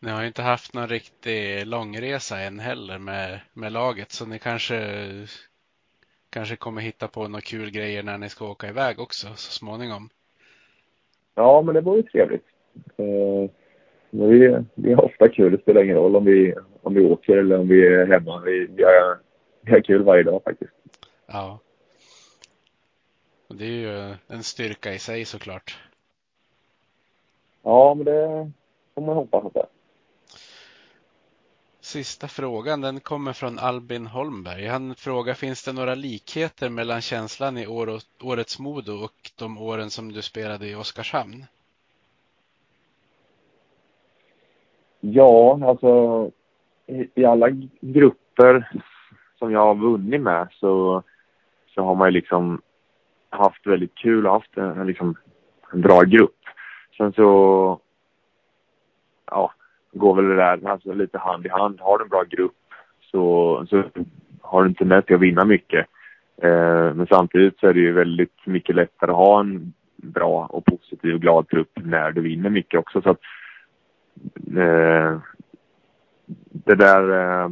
[0.00, 4.38] Ni har ju inte haft någon riktig långresa än heller med, med laget så ni
[4.38, 4.78] kanske
[6.30, 10.08] kanske kommer hitta på några kul grejer när ni ska åka iväg också så småningom.
[11.34, 12.46] Ja, men det vore trevligt.
[12.96, 13.50] Eh,
[14.10, 15.52] vi, vi har ofta kul.
[15.52, 18.40] Det spelar ingen roll om vi, om vi åker eller om vi är hemma.
[18.40, 19.18] Vi, vi, har,
[19.60, 20.72] vi har kul varje dag faktiskt.
[21.26, 21.58] Ja.
[23.48, 25.78] Det är ju en styrka i sig såklart.
[27.62, 28.50] Ja, men det
[28.94, 29.66] får man hoppas att det är.
[31.80, 34.66] Sista frågan, den kommer från Albin Holmberg.
[34.66, 37.66] Han frågar, finns det några likheter mellan känslan i
[38.22, 41.44] årets Modo och de åren som du spelade i Oskarshamn?
[45.12, 46.30] Ja, alltså
[47.14, 47.48] i, alla
[47.80, 48.68] grupper
[49.38, 51.02] som jag har vunnit med så,
[51.74, 52.60] så har man ju liksom
[53.30, 55.14] haft väldigt kul och haft en, liksom,
[55.72, 56.38] en bra grupp.
[56.96, 57.80] Sen så,
[59.26, 59.52] ja,
[59.92, 61.80] går väl det där alltså, lite hand i hand.
[61.80, 62.56] Har du en bra grupp
[63.00, 63.82] så, så
[64.40, 65.86] har du inte med till att vinna mycket.
[66.42, 70.64] Eh, men samtidigt så är det ju väldigt mycket lättare att ha en bra och
[70.64, 73.02] positiv och glad trupp när du vinner mycket också.
[73.02, 73.20] Så att,
[74.56, 75.18] eh,
[76.52, 77.48] det där eh,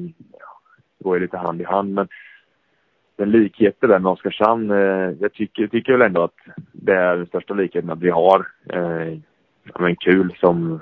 [0.99, 1.95] går ju lite hand i hand.
[1.95, 2.09] Men
[3.17, 7.27] den likheten där med Oskarshamn, eh, jag tycker, tycker väl ändå att det är den
[7.27, 9.19] största likheten att vi har eh,
[9.79, 10.81] men kul som,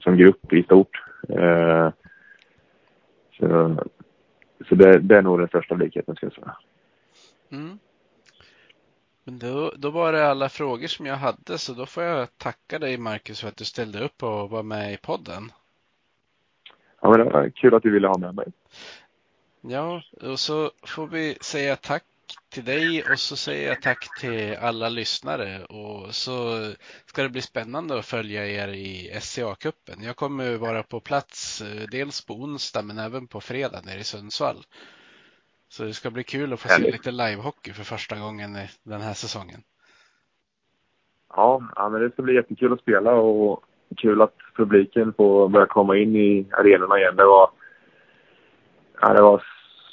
[0.00, 1.02] som grupp i stort.
[1.28, 1.90] Eh,
[3.38, 3.76] så
[4.68, 6.56] så det, det, är nog den största likheten, ska jag säga.
[7.52, 7.78] Mm.
[9.26, 12.78] Men då, då var det alla frågor som jag hade, så då får jag tacka
[12.78, 15.52] dig Marcus för att du ställde upp och var med i podden.
[17.00, 18.46] Ja, men det var kul att du ville ha med mig.
[19.60, 22.04] Ja, och så får vi säga tack
[22.48, 26.60] till dig och så säger jag tack till alla lyssnare och så
[27.06, 30.04] ska det bli spännande att följa er i SCA-cupen.
[30.04, 34.04] Jag kommer vara på plats eh, dels på onsdag men även på fredag nere i
[34.04, 34.64] Sundsvall.
[35.68, 39.14] Så det ska bli kul att få se lite livehockey för första gången den här
[39.14, 39.60] säsongen.
[41.36, 43.64] Ja, ja men det ska bli jättekul att spela och
[43.96, 47.16] kul att publiken får börja komma in i arenorna igen.
[47.16, 47.50] Det var,
[49.00, 49.42] ja, det var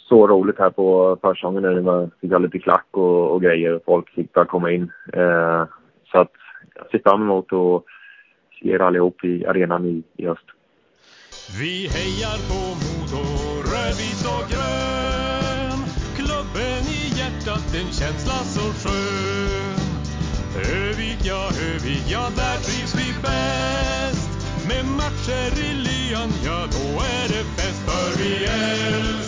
[0.10, 3.82] så roligt här på försäsongen när man fick ha lite klack och, och grejer.
[3.86, 4.92] Folk fick bara komma in.
[5.14, 5.66] Eh,
[6.12, 6.32] så att
[6.76, 7.84] jag ser fram emot att
[8.60, 10.46] se er allihop i arenan i, i höst.
[11.60, 12.93] Vi hejar på
[17.86, 19.80] en känsla så skön.
[20.56, 24.30] Övik, ja, Övik, ja, där trivs vi bäst.
[24.68, 29.23] Med matcher i lyan, ja, då är det fest för vi älskar